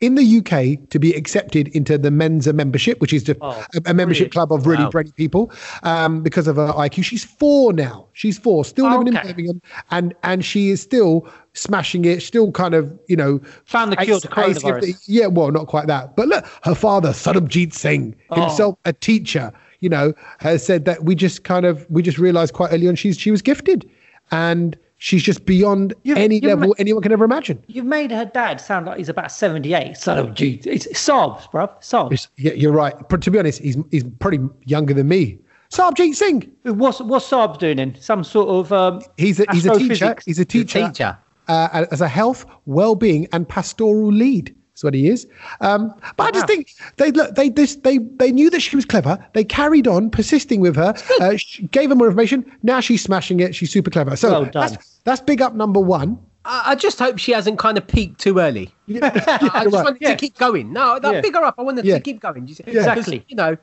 [0.00, 3.90] in the UK to be accepted into the Mensa membership, which is just Oh, a,
[3.90, 4.90] a membership club of really Wow.
[4.90, 5.52] brilliant people,
[5.82, 7.04] um, because of her IQ.
[7.04, 8.06] She's four now.
[8.14, 9.28] She's four, still living in Okay.
[9.32, 12.22] Birmingham, and and she is still smashing it.
[12.22, 14.80] Still kind of, you know, Found the cure to ace- ace coronavirus.
[14.82, 18.42] the- yeah, well, not quite that, but look, her father, Sarabjit Singh, Oh.
[18.42, 22.52] himself a teacher, you know, has said that we just kind of we just realised
[22.54, 23.88] quite early on she's she was gifted,
[24.30, 27.62] and she's just beyond You've- any you've level ma- anyone can ever imagine.
[27.66, 29.96] You've made her dad sound like he's about 78.
[29.96, 31.70] So, gee, it's sobs, bruv.
[31.80, 32.28] Sobs.
[32.36, 32.94] Yeah, you're right.
[33.08, 35.38] But to be honest, he's he's pretty younger than me.
[35.70, 39.76] Sarabjit Singh, What's what's Saab's doing in some sort of um, he's a he's a
[39.76, 40.16] teacher.
[40.24, 40.86] He's a teacher.
[40.86, 41.18] teacher.
[41.48, 44.54] Uh, as a health, well-being, and pastoral lead.
[44.72, 45.26] That's what he is.
[45.60, 46.46] Um, but I just Wow.
[46.54, 47.34] think they look.
[47.36, 49.24] They this they they knew that she was clever.
[49.34, 50.94] They carried on persisting with her.
[51.20, 52.44] Uh, sh- gave her more information.
[52.62, 53.54] Now she's smashing it.
[53.54, 54.16] She's super clever.
[54.16, 54.70] So Well done.
[54.72, 56.18] that's that's big up number one.
[56.44, 58.74] I, I just hope she hasn't kind of peaked too early.
[58.88, 59.70] I you're just right.
[59.72, 60.10] wanted Yeah.
[60.10, 60.72] to keep going.
[60.72, 61.20] No, that Yeah.
[61.20, 61.54] big her up.
[61.56, 61.94] I wanted Yeah.
[61.96, 62.48] to keep going.
[62.48, 63.24] You see- Exactly.
[63.28, 63.56] You know,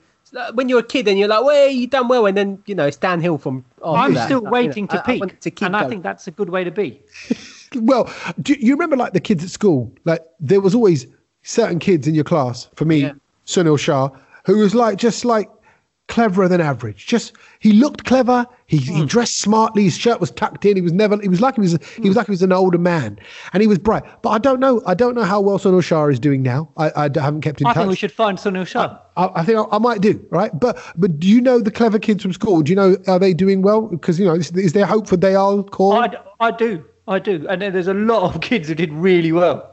[0.54, 2.86] when you're a kid and you're like, "Well, you done well," and then you know
[2.88, 3.66] it's downhill from.
[3.84, 4.26] after I'm that.
[4.26, 6.28] still You know, waiting I- to I peak, want to keep and I think that's
[6.28, 7.02] a good way to be.
[7.76, 8.12] Well,
[8.42, 9.92] do you remember like the kids at school?
[10.06, 11.08] Like there was always
[11.44, 12.70] certain kids in your class.
[12.76, 13.14] For me, Yeah.
[13.46, 14.10] Sunil Shah,
[14.46, 15.50] who was like just like
[16.08, 17.08] cleverer than average.
[17.08, 18.46] Just he looked clever.
[18.68, 18.94] He, Hmm.
[18.98, 19.84] he dressed smartly.
[19.84, 20.76] His shirt was tucked in.
[20.76, 21.20] He was never.
[21.22, 21.78] He was like he was.
[22.02, 23.18] He was like he was an older man,
[23.54, 24.04] and he was bright.
[24.22, 24.82] But I don't know.
[24.86, 26.70] I don't know how well Sunil Shah is doing now.
[26.78, 27.82] I, I haven't kept in I touch.
[27.84, 28.98] think we should find Sunil Shah.
[29.16, 32.00] I, I think I, I might do right, but but do you know the clever
[32.00, 32.62] kids from school?
[32.62, 33.84] Do you know are they doing well?
[33.84, 37.62] Because you know is, is there hope for Dayal Kaur I do, I do, and
[37.62, 39.68] there's a lot of kids who did really well.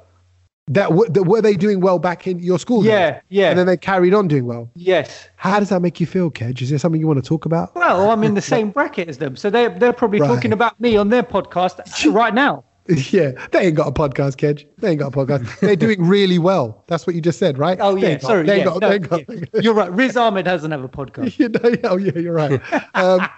[0.71, 2.83] that, w- that were they doing well back in your school?
[2.83, 2.91] then?
[2.91, 3.51] Yeah, yeah.
[3.51, 4.71] And then they carried on doing well.
[4.75, 5.29] Yes.
[5.37, 6.61] How does that make you feel, Kedge?
[6.61, 7.75] Is there something you want to talk about?
[7.75, 10.29] Well, I'm in the same bracket as them, so they they're probably Right.
[10.29, 12.65] talking about me on their podcast right now.
[13.11, 14.67] yeah, they ain't got a podcast, Kedge.
[14.79, 15.61] They ain't got a podcast.
[15.61, 16.85] They're doing really well.
[16.87, 17.77] That's what you just said, right?
[17.81, 18.47] Oh yeah, got- sorry.
[18.47, 19.61] They yeah, got, no, they got, yeah.
[19.61, 19.93] You're right.
[19.93, 21.39] Riz Ahmed doesn't have a podcast.
[21.39, 22.61] you know, oh yeah, you're right.
[22.95, 23.29] Um,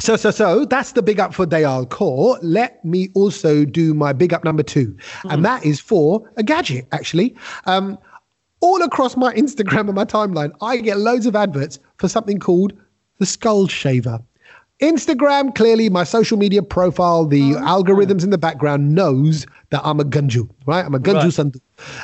[0.00, 2.38] so so so that's the big up for Dayal Kaur.
[2.42, 6.86] Let me also do my big up number two, and that is for a gadget
[6.92, 7.36] actually.
[7.66, 7.98] Um,
[8.60, 12.72] all across my Instagram and my timeline, I get loads of adverts for something called
[13.18, 14.18] the Skull Shaver.
[14.80, 20.04] Instagram, clearly my social media profile, the algorithms in the background knows that I'm a
[20.04, 20.84] Gunju, right?
[20.84, 21.26] I'm a Gunju Right.
[21.26, 21.60] Sandhu.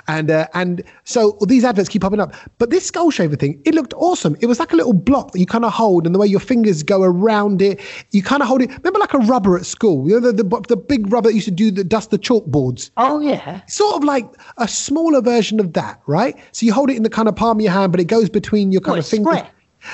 [0.09, 2.35] And uh, and so these adverts keep popping up.
[2.59, 4.37] But this skull shaver thing, it looked awesome.
[4.41, 6.41] It was like a little block that you kind of hold, and the way your
[6.41, 8.69] fingers go around it, you kind of hold it.
[8.71, 10.09] Remember like a rubber at school?
[10.09, 12.91] You know the, the the big rubber that used to do the dust the chalkboards
[12.97, 13.61] Oh yeah.
[13.67, 16.37] sort of like a smaller version of that, right?
[16.53, 18.29] So you hold it in the kind of palm of your hand, but it goes
[18.29, 19.39] between your kind of fingers.
[19.39, 19.51] square?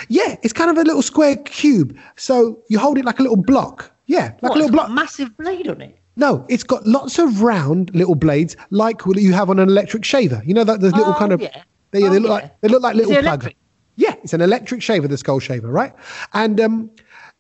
[0.09, 1.97] Yeah, it's kind of a little square cube.
[2.17, 3.91] So you hold it like a little block.
[4.07, 4.91] Yeah, like What, a little block.
[4.91, 5.99] massive blade on it.
[6.17, 10.05] No, it's got lots of round little blades, like what you have on an electric
[10.05, 10.43] shaver.
[10.47, 11.63] You know that there's little Oh, kind of yeah.
[11.91, 12.31] they, they Oh, look yeah.
[12.31, 13.49] like they look like little it plugs.
[13.97, 15.93] Yeah, it's an electric shaver, the skull shaver, right?
[16.35, 16.91] And um,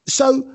[0.06, 0.50] so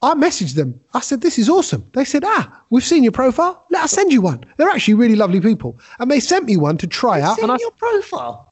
[0.00, 0.80] I messaged them.
[0.94, 3.64] I said, "This is awesome." They said, "Ah, we've seen your profile.
[3.70, 6.78] Let us send you one." They're actually really lovely people, and they sent me one
[6.78, 7.36] to try out.
[7.36, 8.47] Seen And I, your profile.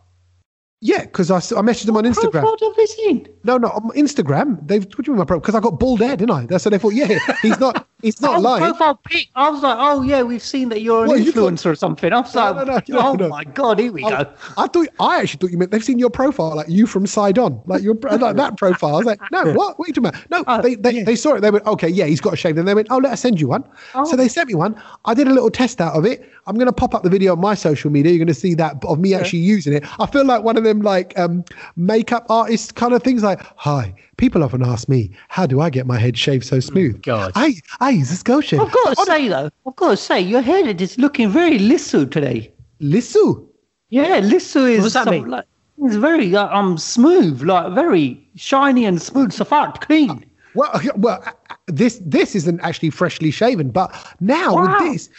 [0.82, 2.42] Yeah, because I, I messaged them on Instagram.
[2.42, 3.28] Profile have they seen?
[3.44, 4.58] No, no, on Instagram.
[4.66, 5.40] They've what do you mean my profile?
[5.40, 6.46] Because I got bald hair, didn't I?
[6.46, 8.62] That's So they thought, yeah, he's not, he's not Oh, lying.
[8.64, 9.28] profile pic.
[9.34, 12.12] I was like, oh yeah, we've seen that you're an you thought- influencer or something.
[12.12, 14.30] I was No, like, no, no, oh my god, here we I, go.
[14.58, 17.60] I thought I actually thought you meant they've seen your profile, like you from Sidon,
[17.66, 18.94] like your like that profile.
[18.96, 19.78] I was like, no, what?
[19.78, 20.30] What are you talking about?
[20.30, 21.40] No, Oh, they they, they saw it.
[21.40, 22.56] They went, okay, yeah, he's got a shave.
[22.56, 23.64] Then they went, oh, let us send you one.
[23.94, 24.04] Oh.
[24.04, 24.80] So they sent me one.
[25.06, 26.30] I did a little test out of it.
[26.48, 28.12] I'm going to pop up the video on my social media.
[28.12, 29.84] You're going to see that of me actually using it.
[30.00, 31.44] I feel like one of them like um,
[31.76, 33.22] makeup artist kind of things.
[33.22, 37.02] Like, hi, people often ask me, how do I get my head shaved so smooth?
[37.02, 37.32] God.
[37.34, 38.60] I I use a skull shave.
[38.60, 42.10] I've got to say though, I've got to say, your head is looking very lissu
[42.10, 42.52] today.
[42.80, 43.46] Lissu.
[43.88, 45.28] Yeah, lissu is What's that mean?
[45.28, 45.46] like
[45.78, 50.24] it's very uh, um smooth, like very shiny and smooth, safat, clean.
[50.54, 51.22] Well, well,
[51.66, 54.62] this this isn't actually freshly shaven, but now Wow.
[54.62, 55.10] with this,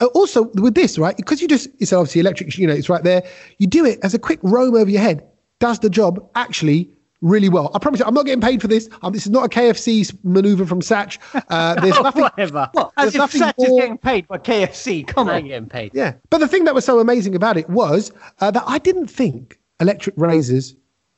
[0.00, 1.16] also with this, right?
[1.16, 3.22] Because you just it's obviously electric, you know, it's right there.
[3.58, 5.26] You do it as a quick roam over your head,
[5.58, 6.90] does the job actually
[7.22, 7.70] really well.
[7.74, 8.88] I promise you, I'm not getting paid for this.
[9.02, 11.18] Um, this is not a KFC maneuver from Satch.
[11.48, 12.22] Uh, there's nothing.
[12.22, 12.68] Whatever.
[12.72, 12.92] What?
[12.96, 15.06] There's As if Satch is getting paid by KFC.
[15.06, 15.46] Come on.
[15.46, 15.92] getting paid.
[15.94, 19.08] Yeah, but the thing that was so amazing about it was uh, that I didn't
[19.08, 20.74] think electric razors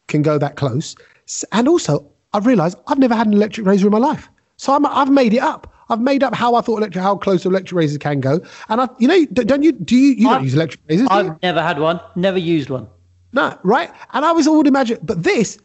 [0.07, 0.95] can go that close,
[1.53, 4.87] and also I've realised I've never had an electric razor in my life, so I'm,
[4.87, 5.73] I've made it up.
[5.91, 8.41] I've made up how I thought electric, how close electric razors can go.
[8.69, 9.73] And I, you know, don't you?
[9.73, 10.15] Do you?
[10.15, 11.09] You don't use electric razors?
[11.11, 12.89] I've never had one, never used one.
[13.33, 13.91] No, right?
[14.13, 15.59] And I was all imagine, but this,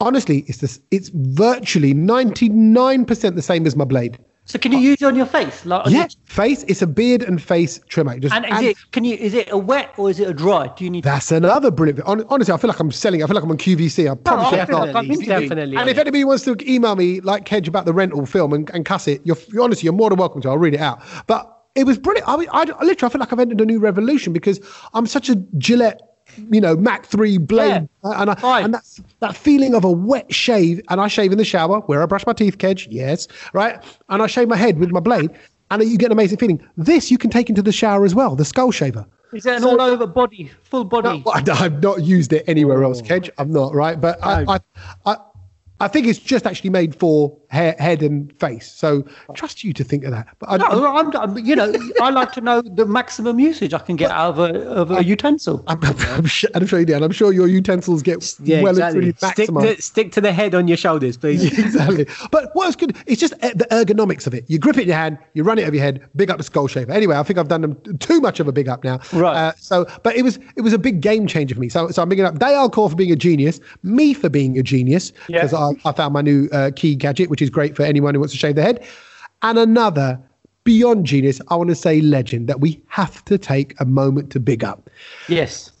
[0.00, 0.80] honestly, it's this.
[0.90, 4.18] It's virtually ninety nine percent the same as my blade.
[4.46, 5.66] So can you use it on your face?
[5.66, 6.62] Like Yeah, your- face.
[6.68, 8.18] It's a beard and face trimmer.
[8.18, 10.32] Just, and is and it can you is it a wet or is it a
[10.32, 10.68] dry?
[10.68, 12.00] Do you need that's another brilliant.
[12.06, 13.22] Honestly, I feel like I'm selling.
[13.22, 14.10] I feel like I'm on QVC.
[14.10, 14.58] I promise you.
[14.58, 14.86] I I'm not.
[14.86, 15.76] Definitely, definitely.
[15.76, 18.84] And if anybody wants to email me like Kedge about the rental film and, and
[18.84, 20.48] cuss it, you're, you're honestly you're more than welcome to.
[20.48, 21.02] I'll read it out.
[21.26, 22.28] But it was brilliant.
[22.28, 24.60] I, I, I literally I feel like I've entered a new revolution because
[24.94, 26.00] I'm such a Gillette,
[26.50, 28.64] you know, Mach three blade, uh, and I, Right.
[28.64, 30.80] and that's that feeling of a wet shave.
[30.88, 34.22] And I shave in the shower where I brush my teeth, Kedge, yes, right, and
[34.22, 35.30] I shave my head with my blade,
[35.70, 36.60] and you get an amazing feeling.
[36.76, 39.04] This you can take into the shower as well, the skull shaver.
[39.32, 41.22] is it an all over body, full body?
[41.26, 43.28] No, I- I've not used it anywhere else, Kedge.
[43.38, 44.58] I'm not right, but I, I,
[45.04, 45.16] I,
[45.80, 48.70] I think it's just actually made for hair, head and face.
[48.70, 49.04] So
[49.34, 50.26] trust you to think of that.
[50.38, 53.78] But I, No, I'm, I'm, you know, I like to know the maximum usage I
[53.78, 55.62] can get out of a, of a utensil.
[55.66, 59.08] I'm, I'm, sure, I'm sure you and I'm sure your utensils get Yeah, well exactly.
[59.08, 61.44] and truly Stick to, stick to the head on your shoulders, please.
[61.58, 62.06] exactly.
[62.30, 64.44] But what's good, it's just uh, the ergonomics of it.
[64.48, 66.44] You grip it in your hand, you run it over your head, big up the
[66.44, 66.92] skull shaver.
[66.92, 68.98] Anyway, I think I've done them too much of a big up now.
[69.12, 69.36] Right.
[69.36, 71.68] Uh, so, but it was it was a big game changer for me.
[71.68, 74.62] So, so I'm bigging up Dayal Kaur for being a genius, me for being a
[74.62, 75.42] genius, Yeah.
[75.84, 78.38] I found my new uh, key gadget, which is great for anyone who wants to
[78.38, 78.84] shave their head.
[79.42, 80.18] And another
[80.64, 84.40] beyond genius, I want to say legend that we have to take a moment to
[84.40, 84.90] big up
[85.28, 85.72] Yes.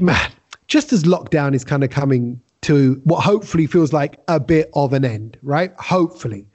[0.00, 0.30] man,
[0.68, 4.92] just as lockdown is kind of coming to what hopefully feels like a bit of
[4.92, 5.72] an end, right?
[5.78, 6.46] Hopefully.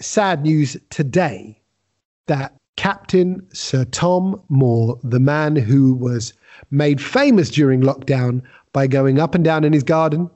[0.00, 1.60] Sad news today
[2.26, 6.32] that Captain Sir Tom Moore, the man who was
[6.70, 8.42] made famous during lockdown
[8.72, 10.30] by going up and down in his garden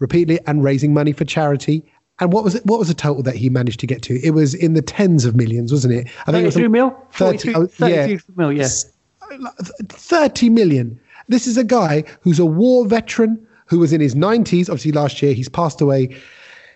[0.00, 1.84] repeatedly and raising money for charity.
[2.18, 2.66] And what was it?
[2.66, 4.20] What was the total that he managed to get to?
[4.26, 6.08] It was in the tens of millions, wasn't it?
[6.26, 6.90] I think it was 33 mil?
[7.12, 8.06] 30 43 oh, yeah.
[8.06, 8.68] 33 mil, yeah.
[9.88, 11.00] 30 million.
[11.28, 14.68] This is a guy who's a war veteran who was in his 90s.
[14.68, 16.14] Obviously, last year he's passed away.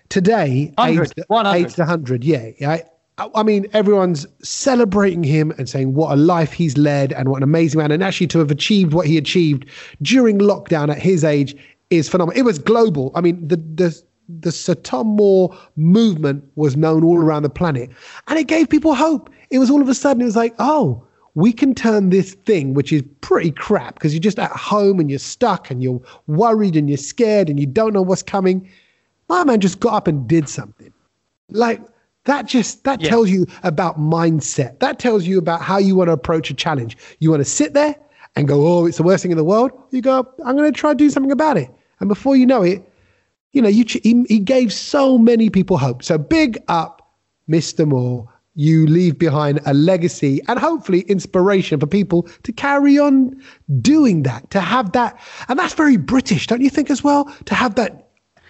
[0.09, 1.59] Today, 100, aged, 100.
[1.59, 2.25] aged 100.
[2.25, 2.51] Yeah.
[2.59, 2.79] yeah.
[3.19, 7.43] I mean, everyone's celebrating him and saying what a life he's led and what an
[7.45, 7.93] amazing man.
[7.93, 9.67] And actually, to have achieved what he achieved
[10.03, 11.55] during lockdown at his age
[11.91, 12.39] is phenomenal.
[12.39, 13.13] It was global.
[13.15, 14.03] I mean, the, the,
[14.41, 17.91] the Sir Tom Moore movement was known all around the planet
[18.29, 19.31] and it gave people hope.
[19.51, 21.05] It was all of a sudden, it was like, oh,
[21.35, 25.11] we can turn this thing, which is pretty crap because you're just at home and
[25.11, 28.69] you're stuck and you're worried and you're scared and you don't know what's coming.
[29.29, 30.93] My man just got up and did something.
[31.51, 31.81] Like
[32.25, 33.09] that just that Yeah.
[33.11, 34.79] tells you about mindset.
[34.79, 36.97] That tells you about how you want to approach a challenge.
[37.19, 37.97] You want to sit there
[38.37, 40.79] and go, "Oh, it's the worst thing in the world." You go, "I'm going to
[40.79, 41.71] try to do something about it."
[42.01, 42.83] And before you know it,
[43.53, 46.03] you know, you ch- he, he gave so many people hope.
[46.03, 47.09] So big up,
[47.49, 47.87] Mr.
[47.87, 48.29] Moore.
[48.57, 53.41] You leave behind a legacy and hopefully inspiration for people to carry on
[53.81, 55.19] doing that, to have that.
[55.49, 57.25] And that's very British, don't you think, as well?
[57.47, 58.04] To have that.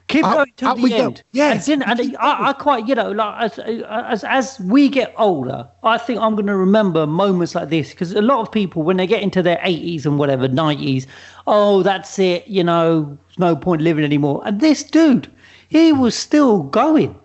[0.09, 1.07] Keep going to the we go.
[1.07, 1.23] end.
[1.33, 1.67] Yes.
[1.69, 5.67] And, then, and I, I quite, you know, like as, as as we get older,
[5.83, 8.99] I think I'm going to remember moments like this because a lot of people, when
[8.99, 11.07] they get into their 80s and whatever, 90s,
[11.47, 14.43] oh, that's it, you know, no point living anymore.
[14.45, 15.31] And this dude,
[15.69, 17.19] he was still going.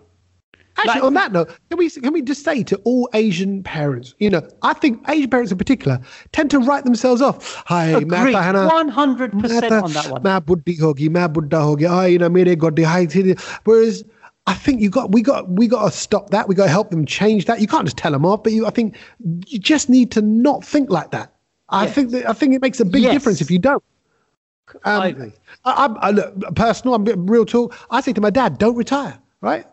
[0.76, 4.14] Actually, like, on that note, can we can we just say to all Asian parents,
[4.18, 6.00] you know, I think Asian parents in particular
[6.32, 7.62] tend to write themselves off.
[7.66, 10.22] Hi, agree, one hundred percent on that one.
[10.22, 11.90] Main buddhi hogi, main buddha hogi.
[11.90, 13.06] Ah, you know, mere goddi hai.
[13.64, 14.04] Whereas
[14.46, 16.48] I think you got we got we got to stop that.
[16.48, 17.60] We got to help them change that.
[17.60, 18.96] You can't just tell them off, but you, I think
[19.46, 21.34] you just need to not think like that.
[21.68, 21.94] I yes.
[21.94, 23.12] think that, I think it makes a big yes.
[23.12, 23.82] difference if you don't.
[24.84, 25.32] Um,
[25.64, 27.76] I, I, I, look, personal, I'm real talk.
[27.90, 29.66] I say to my dad, "Don't retire." Right?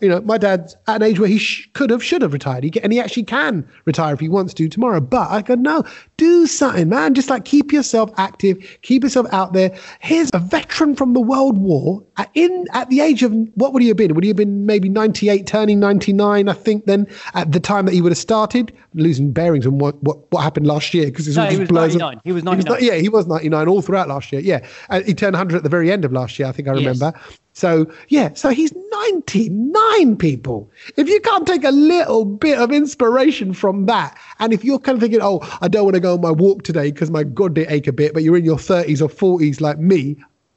[0.00, 2.62] You know, my dad's at an age where he sh- could have, should have retired.
[2.62, 5.00] He and he actually can retire if he wants to tomorrow.
[5.00, 5.82] But I go, no,
[6.22, 7.14] do something, man.
[7.14, 9.76] Just like keep yourself active, keep yourself out there.
[9.98, 13.82] Here's a veteran from the World War at, in at the age of what would
[13.82, 14.14] he have been?
[14.14, 16.48] Would he have been maybe 98, turning 99?
[16.48, 18.72] I think then at the time that he would have started.
[18.94, 22.20] I'm losing bearings on what what, what happened last year because No, he was 99.
[22.24, 22.78] He was 99.
[22.80, 24.40] yeah, he was 99 all throughout last year.
[24.42, 24.64] Yeah.
[24.90, 26.78] And he turned 100 at the very end of last year, I think I Yes.
[26.80, 27.18] remember.
[27.54, 30.70] So, yeah, so he's 99 people.
[30.96, 34.96] If you can't take a little bit of inspiration from that, and if you're kind
[34.96, 37.54] of thinking, oh, I don't want to go on my walk today because my God,
[37.54, 40.16] they ache a bit, but you're in your 30s or 40s like me,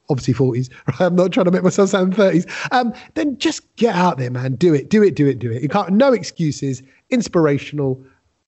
[0.10, 1.02] obviously 40s, right?
[1.08, 2.46] I'm not trying to make myself sound 30s.
[2.72, 4.56] Um, then just get out there, man.
[4.56, 5.62] Do it, do it, do it, do it.
[5.62, 8.02] You can't, no excuses, inspirational,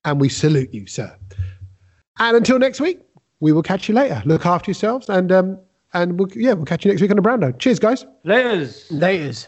[0.05, 1.15] and we salute you, sir.
[2.19, 3.01] And until next week,
[3.39, 4.21] we will catch you later.
[4.25, 5.59] Look after yourselves, and um,
[5.93, 7.59] and we'll, yeah, we'll catch you next week on the Brownload.
[7.59, 8.05] Cheers, guys.
[8.25, 8.91] Laters.
[8.91, 9.47] Laters.